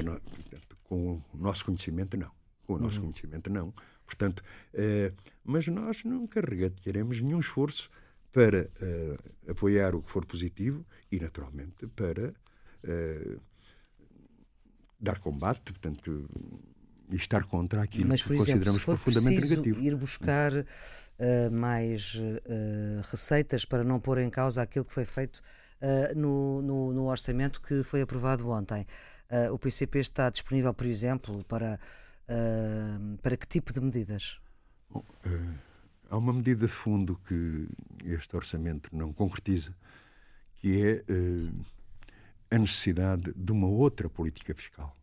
Com 0.84 1.20
o 1.34 1.36
nosso 1.36 1.64
conhecimento, 1.64 2.16
não. 2.16 2.30
Com 2.68 2.74
o 2.74 2.78
nosso 2.78 3.00
uhum. 3.00 3.06
conhecimento, 3.06 3.50
não. 3.50 3.74
Portanto, 4.06 4.44
uh, 4.74 5.12
mas 5.42 5.66
nós 5.66 6.04
nunca 6.04 6.40
regatearemos 6.40 7.20
nenhum 7.20 7.40
esforço 7.40 7.90
para 8.32 8.62
uh, 8.62 9.50
apoiar 9.50 9.94
o 9.94 10.02
que 10.02 10.10
for 10.10 10.24
positivo 10.24 10.86
e, 11.10 11.18
naturalmente, 11.18 11.86
para 11.88 12.34
dar 14.98 15.18
combate, 15.18 15.72
portanto, 15.72 16.28
e 17.10 17.16
estar 17.16 17.44
contra 17.44 17.82
aquilo 17.82 18.08
Mas, 18.08 18.22
que 18.22 18.32
exemplo, 18.32 18.46
consideramos 18.46 18.84
profundamente 18.84 19.48
negativo. 19.48 19.80
ir 19.80 19.96
buscar 19.96 20.52
uh, 20.52 20.64
mais 21.50 22.14
uh, 22.14 23.00
receitas 23.10 23.64
para 23.64 23.82
não 23.82 23.98
pôr 23.98 24.18
em 24.18 24.30
causa 24.30 24.62
aquilo 24.62 24.84
que 24.84 24.92
foi 24.92 25.04
feito 25.04 25.40
uh, 25.82 26.18
no, 26.18 26.62
no, 26.62 26.92
no, 26.92 27.04
orçamento 27.06 27.60
que 27.60 27.82
foi 27.82 28.02
aprovado 28.02 28.48
ontem. 28.48 28.86
o 29.52 29.58
PCP 29.58 29.98
está 30.00 30.30
disponível, 30.30 30.74
por 30.74 30.86
exemplo, 30.86 31.44
para, 31.44 31.78
para 33.22 33.36
que 33.36 33.46
tipo 33.46 33.72
de 33.72 33.80
medidas? 33.80 34.40
Bom, 34.88 35.04
há 36.10 36.18
uma 36.18 36.32
medida 36.32 36.66
de 36.66 36.72
fundo 36.72 37.18
que 37.26 37.68
este 38.04 38.36
orçamento 38.36 38.94
não 38.94 39.12
concretiza, 39.12 39.74
que 40.56 40.82
é 40.82 41.04
a 42.50 42.58
necessidade 42.58 43.32
de 43.34 43.52
uma 43.52 43.68
outra 43.68 44.10
política 44.10 44.54
fiscal. 44.54 44.94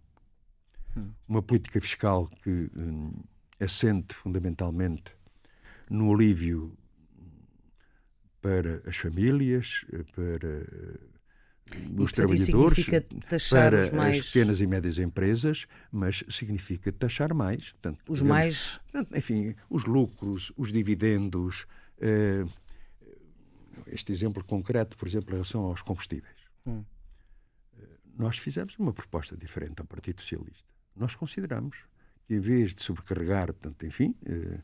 Uma 1.28 1.41
política 1.41 1.80
fiscal 1.80 2.28
que 2.43 2.70
hum, 2.76 3.12
assente 3.60 4.13
fundamentalmente 4.13 5.15
no 5.89 6.13
alívio 6.13 6.78
para 8.41 8.82
as 8.88 8.98
famílias, 8.98 9.86
para 10.13 10.65
e, 11.75 12.01
os 12.01 12.12
trabalhadores, 12.12 12.86
para 13.49 13.91
mais... 13.91 14.19
as 14.19 14.27
pequenas 14.27 14.60
e 14.60 14.67
médias 14.67 14.97
empresas, 14.97 15.67
mas 15.91 16.23
significa 16.30 16.91
taxar 16.91 17.34
mais. 17.34 17.71
Portanto, 17.71 17.99
os 18.08 18.19
digamos, 18.19 18.30
mais. 18.30 18.80
Portanto, 18.91 19.17
enfim, 19.17 19.56
os 19.69 19.86
lucros, 19.86 20.51
os 20.56 20.71
dividendos. 20.71 21.65
Uh, 21.97 22.49
este 23.88 24.12
exemplo 24.12 24.43
concreto, 24.43 24.97
por 24.97 25.08
exemplo, 25.08 25.30
em 25.32 25.34
relação 25.34 25.62
aos 25.62 25.82
combustíveis. 25.82 26.36
Hum. 26.65 26.84
Nós 28.17 28.38
fizemos 28.38 28.75
uma 28.77 28.91
proposta 28.91 29.38
diferente 29.38 29.80
ao 29.80 29.86
Partido 29.86 30.19
Socialista 30.21 30.67
nós 30.97 31.15
consideramos 31.15 31.86
que, 32.25 32.36
em 32.36 32.39
vez 32.39 32.73
de 32.73 32.82
sobrecarregar, 32.82 33.47
portanto, 33.47 33.86
enfim, 33.86 34.15
eh, 34.25 34.60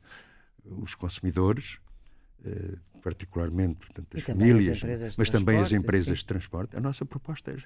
os 0.66 0.96
consumidores, 0.96 1.78
eh, 1.78 1.93
particularmente 3.02 3.80
portanto, 3.86 4.18
as 4.18 4.24
famílias, 4.24 4.84
as 4.84 5.18
mas 5.18 5.30
também 5.30 5.60
as 5.60 5.72
empresas 5.72 6.20
de 6.20 6.26
transporte, 6.26 6.76
a 6.76 6.80
nossa 6.80 7.06
proposta 7.06 7.52
é 7.52 7.58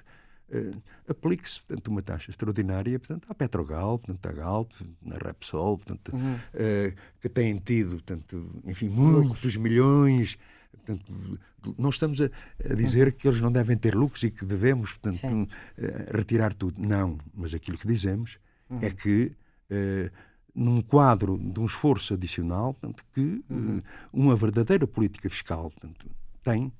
Uh, 0.50 0.82
aplique-se 1.06 1.60
portanto 1.60 1.88
uma 1.88 2.00
taxa 2.00 2.30
extraordinária 2.30 2.98
portanto 2.98 3.26
à 3.28 3.34
Petrogal 3.34 3.98
portanto 3.98 4.26
à 4.30 4.32
Galp 4.32 4.72
na 5.02 5.18
Repsol 5.18 5.76
portanto 5.76 6.10
uhum. 6.16 6.36
uh, 6.36 6.96
que 7.20 7.28
têm 7.28 7.58
tido 7.58 7.90
portanto 7.96 8.50
enfim 8.64 8.88
muitos 8.88 9.44
lucros. 9.44 9.56
milhões 9.56 10.38
portanto 10.72 11.38
não 11.76 11.90
estamos 11.90 12.22
a, 12.22 12.30
a 12.64 12.74
dizer 12.74 13.08
uhum. 13.08 13.12
que 13.12 13.28
eles 13.28 13.42
não 13.42 13.52
devem 13.52 13.76
ter 13.76 13.94
lucros 13.94 14.22
e 14.22 14.30
que 14.30 14.46
devemos 14.46 14.94
portanto 14.94 15.30
uh, 15.32 16.16
retirar 16.16 16.54
tudo 16.54 16.80
não 16.80 17.18
mas 17.34 17.52
aquilo 17.52 17.76
que 17.76 17.86
dizemos 17.86 18.38
uhum. 18.70 18.78
é 18.82 18.90
que, 18.90 19.32
uh, 19.70 20.10
num 20.58 20.82
quadro 20.82 21.38
de 21.38 21.60
um 21.60 21.66
esforço 21.66 22.14
adicional, 22.14 22.74
portanto, 22.74 23.04
que 23.14 23.44
uh, 23.48 23.82
uma 24.12 24.34
verdadeira 24.34 24.88
política 24.88 25.30
fiscal 25.30 25.70
portanto, 25.70 26.10
tem, 26.42 26.72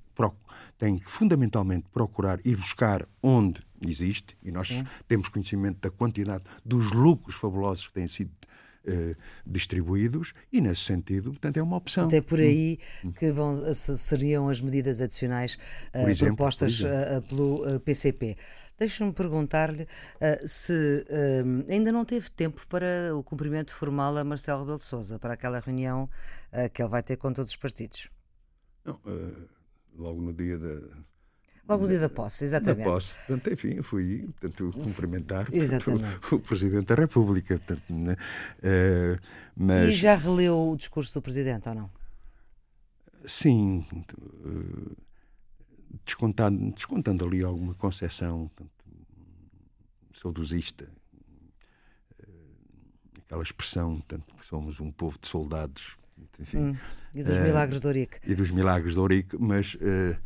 tem 0.76 0.98
que 0.98 1.04
fundamentalmente 1.04 1.86
procurar 1.92 2.40
ir 2.44 2.56
buscar 2.56 3.06
onde 3.22 3.62
existe, 3.86 4.36
e 4.42 4.50
nós 4.50 4.66
Sim. 4.66 4.84
temos 5.06 5.28
conhecimento 5.28 5.78
da 5.80 5.90
quantidade 5.90 6.42
dos 6.64 6.90
lucros 6.90 7.36
fabulosos 7.36 7.86
que 7.86 7.92
têm 7.94 8.08
sido 8.08 8.32
Uh, 8.88 9.14
distribuídos 9.46 10.32
e 10.52 10.60
nesse 10.60 10.80
sentido, 10.80 11.30
portanto, 11.30 11.58
é 11.58 11.62
uma 11.62 11.76
opção. 11.76 12.06
Até 12.06 12.20
por 12.20 12.40
aí 12.40 12.78
hum. 13.04 13.12
que 13.12 13.30
vão, 13.30 13.54
seriam 13.74 14.48
as 14.48 14.60
medidas 14.60 15.00
adicionais 15.00 15.58
uh, 15.94 16.08
exemplo, 16.08 16.36
propostas 16.36 16.80
uh, 16.80 17.22
pelo 17.28 17.80
PCP. 17.80 18.36
Deixa-me 18.78 19.12
perguntar-lhe 19.12 19.82
uh, 19.82 20.46
se 20.46 20.72
uh, 20.72 21.70
ainda 21.70 21.90
não 21.90 22.04
teve 22.04 22.30
tempo 22.30 22.64
para 22.68 23.14
o 23.14 23.24
cumprimento 23.24 23.74
formal 23.74 24.16
a 24.16 24.22
Marcelo 24.22 24.60
Rebelo 24.60 24.78
de 24.78 24.84
Sousa, 24.84 25.18
para 25.18 25.34
aquela 25.34 25.58
reunião 25.58 26.08
uh, 26.52 26.70
que 26.72 26.80
ele 26.80 26.88
vai 26.88 27.02
ter 27.02 27.16
com 27.16 27.32
todos 27.32 27.50
os 27.50 27.56
partidos. 27.56 28.08
Não, 28.84 29.00
logo 29.96 30.22
no 30.22 30.32
dia 30.32 30.56
da. 30.56 31.07
Logo 31.68 31.82
no 31.82 31.88
dia 31.88 32.00
da 32.00 32.08
posse, 32.08 32.44
exatamente. 32.44 32.84
Da 32.84 32.90
posse. 32.90 33.14
Portanto, 33.26 33.52
enfim, 33.52 33.82
fui 33.82 34.28
portanto, 34.40 34.72
cumprimentar 34.72 35.50
portanto, 35.50 35.92
o, 36.34 36.40
Presidente 36.40 36.86
da 36.86 36.94
República. 36.94 37.58
Portanto, 37.58 37.82
né? 37.90 38.16
mas... 39.54 39.90
E 39.90 39.92
já 39.92 40.14
releu 40.14 40.70
o 40.70 40.76
discurso 40.76 41.12
do 41.14 41.22
Presidente 41.22 41.68
ou 41.68 41.74
não? 41.74 41.90
Sim 43.26 43.84
descontando, 46.04 46.72
descontando 46.72 47.24
ali 47.24 47.42
alguma 47.42 47.74
concepção 47.74 48.50
saudosista, 50.12 50.88
eh, 52.18 52.24
aquela 53.18 53.42
expressão, 53.42 54.00
tanto 54.00 54.34
que 54.34 54.44
somos 54.44 54.80
um 54.80 54.90
povo 54.90 55.18
de 55.20 55.28
soldados. 55.28 55.96
Enfim, 56.40 56.58
hum, 56.58 56.76
e 57.14 57.22
dos 57.22 57.36
uh, 57.36 57.42
milagres 57.42 57.80
de 57.80 57.86
Ourique. 57.86 58.18
E 58.24 58.34
dos 58.34 58.50
milagres 58.50 58.94
de 58.94 59.00
Ourique, 59.00 59.36
mas 59.38 59.74
uh, 59.74 60.18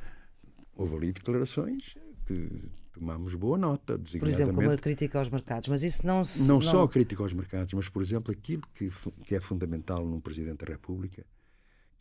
houve 0.75 0.97
ali 0.97 1.13
declarações 1.13 1.95
que 2.27 2.49
tomamos 2.93 3.35
boa 3.35 3.59
nota. 3.59 3.99
Por 3.99 4.29
exemplo, 4.29 4.55
como 4.55 4.71
a 4.71 4.77
crítica 4.77 5.19
aos 5.19 5.29
mercados, 5.29 5.69
mas 5.69 5.83
isso 5.83 6.07
não 6.07 6.23
se. 6.23 6.47
Não, 6.47 6.57
não... 6.57 6.63
só 6.63 6.83
a 6.83 6.89
crítica 6.89 7.23
aos 7.23 7.33
mercados, 7.33 7.73
mas, 7.73 7.89
por 7.89 8.03
exemplo, 8.03 8.33
aquilo 8.33 8.63
que, 8.75 8.91
que 9.25 9.35
é 9.35 9.41
fundamental 9.41 10.05
num 10.05 10.21
Presidente 10.21 10.65
da 10.65 10.73
República, 10.73 11.25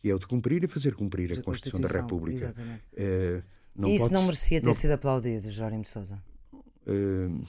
que 0.00 0.10
é 0.10 0.14
o 0.14 0.18
de 0.18 0.26
cumprir 0.26 0.62
e 0.64 0.68
fazer 0.68 0.94
cumprir 0.94 1.30
a, 1.30 1.40
a 1.40 1.42
Constituição, 1.42 1.80
Constituição, 1.80 1.80
da 1.80 2.02
República. 2.02 2.52
Uh, 2.92 3.42
não 3.74 3.88
e 3.88 3.94
isso 3.94 4.04
pode, 4.04 4.14
não 4.14 4.22
merecia 4.24 4.60
ter 4.60 4.66
não, 4.66 4.74
sido 4.74 4.90
aplaudido, 4.90 5.50
Jerónimo 5.50 5.82
de 5.82 5.88
Sousa? 5.88 6.22
Uh, 6.86 7.44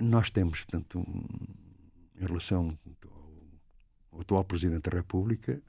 nós 0.00 0.30
temos, 0.30 0.62
portanto, 0.64 0.98
um, 1.00 1.24
em 2.20 2.26
relação 2.26 2.78
ao, 3.04 4.12
ao, 4.12 4.20
atual 4.20 4.44
Presidente 4.44 4.90
da 4.90 4.96
República, 4.96 5.60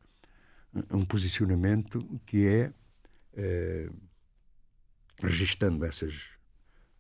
um 0.92 1.06
posicionamento 1.06 2.04
que 2.26 2.48
é, 2.48 2.74
uh, 3.88 3.96
registando 5.24 5.86
essas 5.86 6.22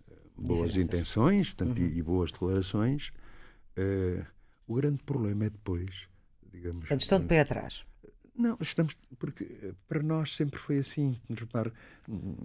eh, 0.09 0.13
boas 0.37 0.75
intenções 0.75 1.53
portanto, 1.53 1.79
uhum. 1.79 1.87
e, 1.87 2.01
boas 2.01 2.31
declarações, 2.31 3.11
uh, 3.77 4.25
o 4.67 4.75
grande 4.75 5.03
problema 5.03 5.45
é 5.45 5.49
depois, 5.49 6.07
digamos. 6.51 6.81
Portanto, 6.81 7.01
estão 7.01 7.19
de 7.19 7.25
pé 7.27 7.41
atrás. 7.41 7.85
Não, 8.35 8.57
estamos. 8.59 8.97
Porque 9.19 9.43
eh, 9.43 9.73
para 9.87 10.01
nós 10.01 10.35
sempre 10.35 10.59
foi 10.59 10.79
assim. 10.79 11.19
Repare, 11.29 11.71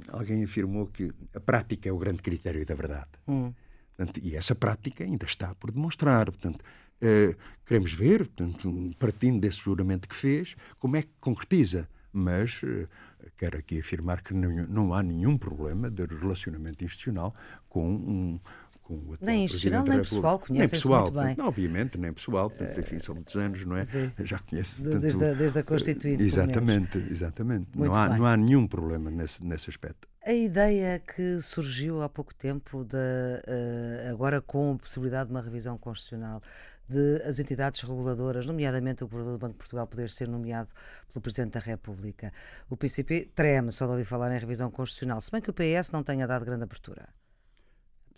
alguém 0.09 0.45
afirmou 0.45 0.87
que 0.87 1.13
a 1.35 1.41
prática 1.41 1.89
é 1.89 1.93
o 1.93 1.99
grande 1.99 2.23
critério 2.23 2.65
da 2.67 2.75
verdade. 2.75 3.09
Hum. 3.27 3.53
Portanto, 3.97 4.21
e 4.23 4.37
essa 4.37 4.55
prática 4.55 5.05
ainda 5.05 5.25
está 5.25 5.55
por 5.55 5.73
demonstrar. 5.73 6.27
Portanto, 6.27 6.63
uh, 6.63 7.37
queremos 7.65 7.93
ver, 7.93 8.29
portanto, 8.29 8.95
partindo 8.99 9.41
desse 9.41 9.59
juramento 9.59 10.09
que 10.09 10.15
fez, 10.15 10.57
como 10.79 10.97
é 10.97 11.03
que 11.03 11.11
concretiza. 11.21 11.89
Mas 12.19 12.61
uh, 12.63 12.89
quero 13.37 13.59
aqui 13.59 13.81
afirmar 13.81 14.23
que 14.23 14.35
não, 14.35 14.51
não 14.67 14.95
há 14.95 15.03
nenhum 15.03 15.39
problema 15.39 15.91
de 15.91 16.05
relacionamento 16.05 16.85
institucional 16.85 17.33
com 17.69 17.89
um, 17.89 18.41
com 18.89 18.95
o 18.95 19.13
atual 19.13 19.19
Nem 19.21 19.45
institucional, 19.45 19.85
nem 19.85 19.99
pessoal, 19.99 20.39
conhecem-se 20.39 20.89
muito 20.89 21.11
bem. 21.13 21.37
Não, 21.37 21.47
obviamente, 21.47 21.99
nem 21.99 22.13
pessoal, 22.13 22.49
portanto, 22.49 22.81
enfim, 22.81 22.99
são 22.99 23.15
muitos 23.15 23.37
anos, 23.37 23.65
não 23.65 23.77
é? 23.77 23.83
Sim. 23.83 24.11
Já 24.25 24.39
conheço. 24.39 24.83
Portanto, 24.83 25.03
desde, 25.03 25.25
a, 25.25 25.35
desde 25.35 25.59
a 25.59 25.63
Constituinte. 25.63 26.25
Exatamente, 26.25 26.99
exatamente. 26.99 27.69
não 27.75 27.95
há, 27.95 28.17
não 28.17 28.25
há 28.25 28.37
nenhum 28.37 28.65
problema 28.65 29.11
nesse, 29.11 29.45
nesse 29.45 29.69
aspecto. 29.69 30.09
A 30.25 30.33
ideia 30.33 30.99
que 30.99 31.41
surgiu 31.41 32.03
há 32.03 32.09
pouco 32.09 32.35
tempo, 32.35 32.85
de, 32.85 32.97
uh, 32.97 34.11
agora 34.11 34.41
com 34.41 34.73
a 34.73 34.79
possibilidade 34.79 35.29
de 35.29 35.35
uma 35.35 35.43
revisão 35.43 35.79
constitucional, 35.79 36.43
de 36.89 37.23
as 37.23 37.39
entidades 37.39 37.83
reguladoras, 37.83 38.47
nomeadamente 38.47 39.05
o 39.05 39.09
Governador 39.09 39.39
do 39.39 39.41
Banco 39.41 39.53
de 39.55 39.59
Portugal, 39.59 39.87
poder 39.87 40.11
ser 40.11 40.29
nomeado 40.29 40.71
pelo 41.13 41.21
Presidente 41.21 41.53
da 41.53 41.61
República. 41.61 42.33
O 42.71 42.77
PCP 42.77 43.31
treme 43.35 43.71
só 43.71 43.87
de 43.87 43.93
ouvir 43.93 44.05
falar 44.05 44.35
em 44.35 44.39
revisão 44.39 44.71
constitucional, 44.71 45.21
se 45.21 45.31
bem 45.31 45.41
que 45.41 45.51
o 45.51 45.55
PS 45.55 45.91
não 45.93 46.03
tenha 46.03 46.27
dado 46.27 46.45
grande 46.45 46.63
abertura 46.65 47.09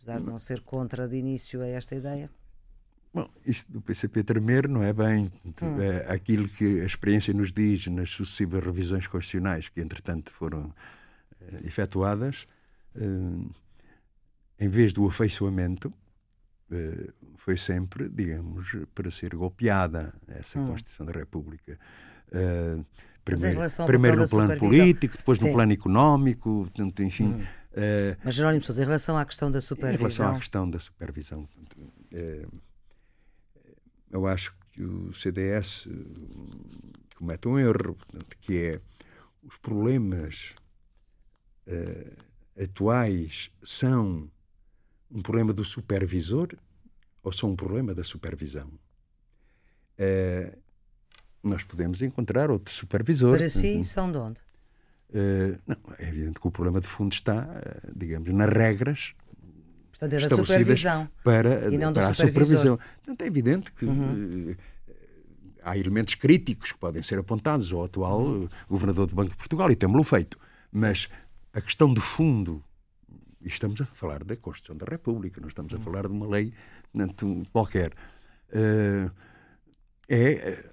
apesar 0.01 0.19
de 0.19 0.27
não 0.27 0.39
ser 0.39 0.63
contra 0.63 1.07
de 1.07 1.17
início 1.17 1.61
a 1.61 1.67
esta 1.67 1.95
ideia? 1.95 2.31
Bom, 3.13 3.29
isto 3.45 3.71
do 3.71 3.83
PCP 3.83 4.23
tremer 4.23 4.69
não 4.69 4.83
é 4.83 4.93
bem 4.93 5.31
hum. 5.45 5.81
é 5.81 6.11
aquilo 6.11 6.49
que 6.49 6.81
a 6.81 6.87
experiência 6.87 7.35
nos 7.35 7.53
diz 7.53 7.87
nas 7.89 8.09
sucessivas 8.11 8.65
revisões 8.65 9.07
constitucionais 9.07 9.69
que, 9.69 9.81
entretanto, 9.81 10.33
foram 10.33 10.73
é, 11.41 11.67
efetuadas. 11.67 12.47
É, 12.95 13.05
em 14.63 14.69
vez 14.69 14.93
do 14.93 15.07
afeiçoamento, 15.07 15.89
eh, 15.89 16.00
foi 17.37 17.57
sempre, 17.57 18.09
digamos, 18.09 18.77
para 18.95 19.11
ser 19.11 19.35
golpeada 19.35 20.13
essa 20.29 20.59
hum. 20.59 20.69
Constituição 20.69 21.07
da 21.07 21.13
República. 21.13 21.79
Primeiro, 23.25 23.61
primeiro 23.87 24.21
no 24.23 24.29
plano 24.29 24.57
político, 24.57 25.17
depois 25.17 25.39
Sim. 25.39 25.49
no 25.49 25.55
plano 25.55 25.73
económico, 25.73 26.63
portanto, 26.63 27.03
enfim. 27.03 27.35
Hum. 27.35 27.41
Uh, 27.73 28.17
Mas, 28.25 28.35
Jerónimo 28.35 28.63
Sousa, 28.63 28.83
em 28.83 28.87
relação 28.87 29.17
à 29.17 29.25
questão 29.25 29.51
da 29.51 29.61
supervisão. 29.61 29.95
Em 29.95 29.99
relação 29.99 30.31
à 30.31 30.39
questão 30.39 30.71
da 30.71 30.79
supervisão, 30.79 31.49
uh, 32.13 32.61
eu 34.11 34.27
acho 34.27 34.55
que 34.73 34.83
o 34.83 35.13
CDS 35.13 35.89
comete 37.17 37.47
um 37.47 37.59
erro, 37.59 37.95
portanto, 37.95 38.37
que 38.41 38.57
é 38.57 38.81
os 39.43 39.57
problemas 39.59 40.55
uh, 41.67 42.63
atuais 42.63 43.51
são 43.63 44.31
um 45.11 45.23
problema 45.23 45.53
do 45.53 45.65
supervisor 45.65 46.49
ou 47.23 47.33
são 47.33 47.51
um 47.51 47.57
problema 47.57 47.95
da 47.95 48.05
supervisão? 48.05 48.71
Uh, 49.99 50.57
nós 51.43 51.63
podemos 51.65 52.01
encontrar 52.03 52.51
outro 52.51 52.73
supervisor. 52.73 53.37
Para 53.37 53.49
si, 53.49 53.83
são 53.85 54.11
de 54.11 54.19
onde? 54.19 54.41
Uh, 55.11 55.59
não, 55.67 55.77
é 55.99 56.09
evidente 56.09 56.39
que 56.39 56.47
o 56.47 56.51
problema 56.51 56.81
de 56.81 56.87
fundo 56.87 57.13
está, 57.13 57.47
digamos, 57.95 58.31
nas 58.31 58.53
regras 58.53 59.15
Portanto, 59.91 60.15
é 60.15 60.29
da 60.29 60.37
supervisão 60.37 61.09
para, 61.23 61.73
e 61.73 61.77
não 61.77 61.93
para 61.93 62.09
a 62.09 62.15
supervisão. 62.15 62.79
Portanto, 62.79 63.23
é 63.23 63.27
evidente 63.27 63.73
que 63.73 63.85
uhum 63.85 64.55
há 65.63 65.77
elementos 65.77 66.15
críticos 66.15 66.73
que 66.73 66.79
podem 66.79 67.03
ser 67.03 67.19
apontados 67.19 67.73
ao 67.73 67.85
atual 67.85 68.21
uhum. 68.21 68.49
governador 68.69 69.07
do 69.07 69.15
Banco 69.15 69.31
de 69.31 69.37
Portugal 69.37 69.71
e 69.71 69.77
temos-lo 69.77 70.05
feito. 70.05 70.39
Mas 70.73 71.09
a 71.53 71.61
questão 71.61 71.93
de 71.93 72.01
fundo, 72.01 72.63
estamos 73.43 73.81
a 73.81 73.85
falar 73.85 74.25
da 74.25 74.37
Constituição 74.37 74.77
da 74.77 74.87
República, 74.87 75.41
não 75.41 75.49
estamos 75.49 75.73
a 75.75 75.79
falar 75.79 76.07
de 76.07 76.13
uma 76.13 76.29
lei 76.29 76.53
qualquer, 77.53 77.93
uh, 77.93 79.11
é 80.09 80.33
eh, 80.33 80.65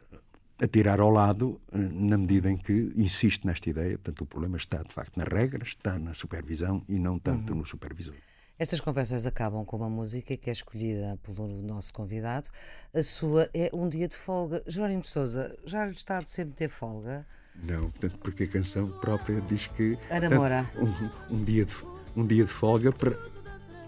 atirar 0.59 0.99
ao 0.99 1.11
lado 1.11 1.61
eh, 1.71 1.77
na 1.77 2.17
medida 2.17 2.49
em 2.49 2.57
que 2.57 2.91
insiste 2.95 3.45
nesta 3.45 3.69
ideia. 3.69 3.97
Portanto, 3.99 4.21
o 4.21 4.25
problema 4.25 4.57
está, 4.57 4.81
de 4.81 4.91
facto, 4.91 5.15
nas 5.15 5.27
regras, 5.27 5.69
está 5.69 5.99
na 5.99 6.13
supervisão 6.13 6.83
e 6.89 6.97
não 6.97 7.19
tanto 7.19 7.53
uhum. 7.53 7.59
no 7.59 7.65
supervisor. 7.65 8.15
Estas 8.59 8.81
conversas 8.81 9.27
acabam 9.27 9.63
com 9.63 9.77
uma 9.77 9.89
música 9.89 10.35
que 10.35 10.49
é 10.49 10.53
escolhida 10.53 11.19
pelo 11.21 11.61
nosso 11.61 11.93
convidado. 11.93 12.49
A 12.91 13.03
sua 13.03 13.47
é 13.53 13.69
Um 13.71 13.87
Dia 13.87 14.07
de 14.07 14.17
Folga. 14.17 14.63
Jerónimo 14.65 15.05
Souza, 15.05 15.55
já 15.63 15.85
lhe 15.85 15.91
está 15.91 16.17
a 16.17 16.23
sempre 16.25 16.55
ter 16.55 16.69
folga? 16.69 17.23
Não, 17.55 17.91
porque 18.23 18.43
a 18.43 18.47
canção 18.47 18.89
própria 18.99 19.41
diz 19.41 19.67
que. 19.67 19.97
A 20.09 20.19
namora. 20.19 20.67
Um, 20.75 21.35
um, 21.35 21.43
dia 21.43 21.65
de, 21.65 21.75
um 22.17 22.25
dia 22.25 22.43
de 22.43 22.51
folga 22.51 22.91
para, 22.91 23.15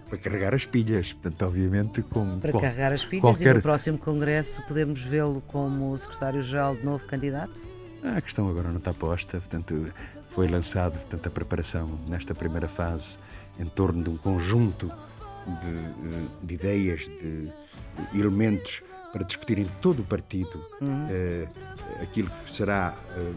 para 0.07 0.17
carregar 0.17 0.53
as 0.53 0.65
pilhas. 0.65 1.11
Portanto, 1.11 1.41
obviamente, 1.45 2.01
com. 2.03 2.39
Para 2.39 2.51
qual, 2.51 2.61
carregar 2.61 2.93
as 2.93 3.03
pilhas 3.03 3.21
qualquer... 3.21 3.51
e 3.51 3.53
no 3.55 3.61
próximo 3.61 3.97
Congresso 3.97 4.61
podemos 4.67 5.01
vê-lo 5.01 5.41
como 5.47 5.97
secretário-geral 5.97 6.75
de 6.75 6.85
novo 6.85 7.03
candidato? 7.05 7.67
Ah, 8.03 8.17
a 8.17 8.21
questão 8.21 8.47
agora 8.47 8.69
não 8.69 8.77
está 8.77 8.93
posta. 8.93 9.39
Portanto, 9.39 9.91
foi 10.29 10.47
lançado 10.47 10.93
portanto, 10.93 11.27
a 11.27 11.29
preparação 11.31 11.99
nesta 12.07 12.35
primeira 12.35 12.67
fase 12.67 13.17
em 13.59 13.65
torno 13.65 14.03
de 14.03 14.09
um 14.09 14.17
conjunto 14.17 14.87
de, 15.45 15.67
eh, 15.67 16.27
de 16.43 16.53
ideias, 16.53 17.01
de, 17.01 17.47
de, 17.47 18.19
elementos 18.19 18.81
para 19.11 19.23
discutir 19.23 19.57
em 19.57 19.65
todo 19.81 20.01
o 20.01 20.05
partido 20.05 20.63
uhum. 20.79 21.07
uh, 21.07 22.03
aquilo 22.03 22.29
que 22.45 22.53
será 22.53 22.93
uh, 23.17 23.35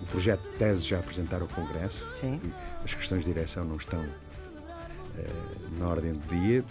o 0.00 0.06
projeto 0.06 0.42
de 0.42 0.56
tese 0.56 0.86
já 0.86 1.00
apresentar 1.00 1.42
ao 1.42 1.48
Congresso. 1.48 2.06
Sim. 2.12 2.40
As 2.84 2.94
questões 2.94 3.24
de 3.24 3.32
direção 3.32 3.64
não 3.64 3.76
estão 3.76 4.00
uh, 4.00 5.78
na 5.78 5.86
ordem 5.86 6.12
do 6.12 6.26
dia. 6.28 6.64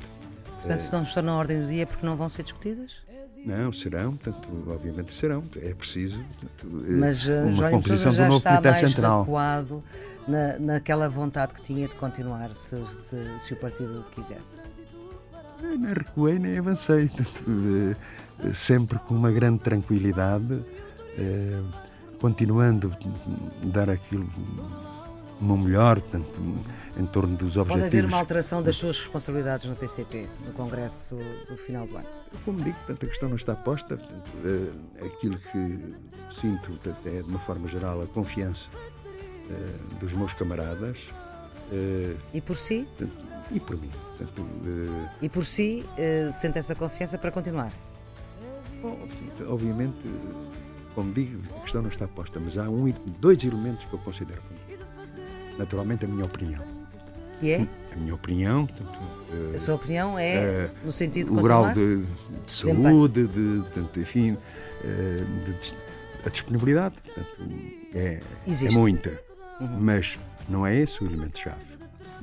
Portanto, 0.56 0.80
se 0.82 0.94
não 0.94 1.04
estão 1.04 1.24
na 1.24 1.36
ordem 1.36 1.62
do 1.62 1.68
dia 1.68 1.84
é 1.84 1.86
porque 1.86 2.06
não 2.06 2.16
vão 2.16 2.30
ser 2.30 2.44
discutidas? 2.44 3.02
Não, 3.46 3.74
serão, 3.74 4.16
portanto, 4.16 4.50
obviamente 4.68 5.12
serão. 5.12 5.44
É 5.56 5.74
preciso 5.74 6.24
portanto, 6.40 6.68
Mas, 7.00 7.26
uma 7.26 7.72
composição 7.72 8.12
já 8.12 8.24
do 8.24 8.30
novo 8.30 8.38
está 8.38 8.62
mais 8.62 8.78
central. 8.78 9.22
recuado 9.22 9.84
na, 10.28 10.60
naquela 10.60 11.10
vontade 11.10 11.54
que 11.54 11.62
tinha 11.62 11.88
de 11.88 11.96
continuar, 11.96 12.54
se, 12.54 12.78
se, 12.86 13.18
se 13.40 13.54
o 13.54 13.58
partido 13.58 14.06
quisesse? 14.12 14.64
Eu 15.64 15.78
nem 15.78 15.94
recuei 15.94 16.40
nem 16.40 16.58
avancei, 16.58 17.10
sempre 18.54 19.00
com 19.00 19.16
uma 19.16 19.32
grande 19.32 19.60
tranquilidade, 19.60 20.60
eh, 21.18 21.62
continuando 22.20 22.92
a 23.64 23.66
dar 23.68 23.90
aquilo 23.90 24.30
uma 25.42 25.58
melhor, 25.58 26.00
portanto, 26.00 26.32
em 26.98 27.06
torno 27.06 27.36
dos 27.36 27.58
objetivos. 27.58 27.84
Pode 27.84 27.98
haver 27.98 28.06
uma 28.06 28.18
alteração 28.18 28.62
das 28.62 28.76
suas 28.76 29.00
responsabilidades 29.00 29.68
no 29.68 29.76
PCP, 29.76 30.28
no 30.46 30.54
Congresso 30.54 31.18
do 31.48 31.58
final 31.58 31.88
do 31.88 31.98
ano? 31.98 32.08
Como 32.46 32.64
digo, 32.64 32.78
portanto, 32.78 33.06
a 33.06 33.10
questão 33.10 33.30
não 33.30 33.36
está 33.36 33.56
posta. 33.56 34.00
Eh, 34.46 35.06
aquilo 35.06 35.38
que 35.38 35.96
sinto 36.32 36.70
portanto, 36.70 37.06
é, 37.06 37.22
de 37.22 37.30
uma 37.30 37.40
forma 37.40 37.68
geral, 37.68 38.02
a 38.02 38.08
confiança 38.08 38.68
uh, 39.50 39.96
dos 40.00 40.14
meus 40.14 40.34
camaradas. 40.34 40.98
Uh, 41.72 42.18
e 42.34 42.40
por 42.40 42.56
si? 42.56 42.88
E 43.52 43.60
por 43.60 43.78
mim. 43.78 43.92
Portanto, 44.18 44.46
e 45.22 45.28
por 45.28 45.44
si, 45.44 45.84
sente 46.32 46.60
essa 46.60 46.76
confiança 46.76 47.18
para 47.18 47.32
continuar? 47.32 47.74
Bom, 48.82 48.98
obviamente, 49.48 49.98
como 50.94 51.12
digo, 51.12 51.42
a 51.58 51.62
questão 51.62 51.82
não 51.82 51.90
está 51.90 52.08
posta, 52.08 52.40
mas 52.40 52.58
há 52.58 52.70
um, 52.70 52.94
dois 53.20 53.44
elementos 53.44 53.84
que 53.86 53.94
eu 53.94 54.00
considero 54.00 54.42
Naturalmente, 55.62 56.06
a 56.06 56.08
minha 56.08 56.26
opinião. 56.26 56.64
Que 57.40 57.52
é? 57.52 57.68
A 57.94 57.96
minha 57.96 58.16
opinião. 58.16 58.66
Portanto, 58.66 59.00
a 59.54 59.58
sua 59.58 59.76
opinião 59.76 60.18
é 60.18 60.70
no 60.84 60.92
sentido 60.92 61.32
de 61.32 61.40
o 61.40 61.44
grau 61.44 61.72
de, 61.72 62.04
de 62.46 62.52
saúde, 62.52 63.28
de, 63.28 63.62
de, 63.62 64.00
enfim, 64.00 64.36
de, 65.46 65.74
a 66.26 66.30
disponibilidade. 66.30 66.96
Portanto, 67.04 67.38
é, 67.94 68.22
é 68.48 68.72
muita. 68.72 69.22
Uhum. 69.60 69.80
Mas 69.80 70.18
não 70.50 70.66
é 70.66 70.76
esse 70.76 71.04
o 71.04 71.08
elemento-chave. 71.08 71.62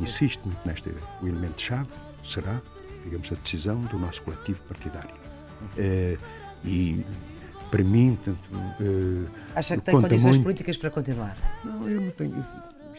Insisto 0.00 0.46
muito 0.46 0.66
nesta 0.66 0.88
ideia. 0.88 1.04
O 1.22 1.28
elemento-chave 1.28 1.88
será, 2.24 2.60
digamos, 3.04 3.30
a 3.30 3.36
decisão 3.36 3.80
do 3.82 3.98
nosso 3.98 4.20
coletivo 4.22 4.60
partidário. 4.62 5.14
Uhum. 5.76 6.16
E 6.64 7.06
para 7.70 7.84
mim, 7.84 8.18
portanto, 8.24 8.50
uh, 8.80 9.28
acha 9.54 9.76
que 9.76 9.82
tem 9.82 9.94
condições 9.94 10.36
muito... 10.36 10.42
políticas 10.42 10.76
para 10.76 10.90
continuar? 10.90 11.36
Não, 11.64 11.88
eu 11.88 12.00
não 12.00 12.10
tenho. 12.10 12.44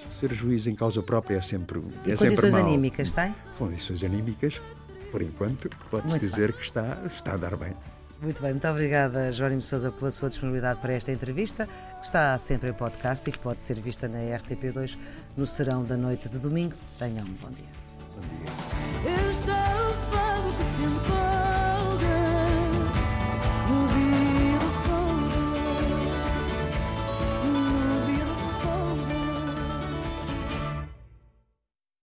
Ser 0.09 0.33
juiz 0.33 0.67
em 0.67 0.75
causa 0.75 1.01
própria 1.01 1.37
é 1.37 1.41
sempre. 1.41 1.79
E 2.05 2.11
é 2.11 2.15
condições 2.15 2.53
sempre 2.53 2.69
anímicas 2.69 3.11
tem? 3.11 3.35
Condições 3.57 4.03
anímicas, 4.03 4.61
por 5.11 5.21
enquanto, 5.21 5.69
pode-se 5.89 6.19
dizer 6.19 6.51
bem. 6.51 6.57
que 6.57 6.65
está, 6.65 6.97
está 7.05 7.33
a 7.33 7.37
dar 7.37 7.55
bem. 7.55 7.73
Muito 8.21 8.41
bem, 8.41 8.51
muito 8.51 8.67
obrigada, 8.67 9.31
Jónimo 9.31 9.61
Sousa, 9.61 9.91
pela 9.91 10.11
sua 10.11 10.27
disponibilidade 10.27 10.81
para 10.81 10.91
esta 10.91 11.09
entrevista, 11.11 11.65
que 11.65 12.05
está 12.05 12.37
sempre 12.37 12.69
em 12.69 12.73
podcast 12.73 13.29
e 13.29 13.31
que 13.31 13.39
pode 13.39 13.61
ser 13.61 13.79
vista 13.79 14.09
na 14.09 14.17
RTP2 14.19 14.97
no 15.37 15.47
serão 15.47 15.85
da 15.85 15.95
noite 15.95 16.27
de 16.27 16.37
domingo. 16.37 16.75
Tenham 16.97 17.25
um 17.25 17.33
bom 17.33 17.49
dia. 17.51 17.65
Bom 18.15 18.21
dia. 21.13 21.18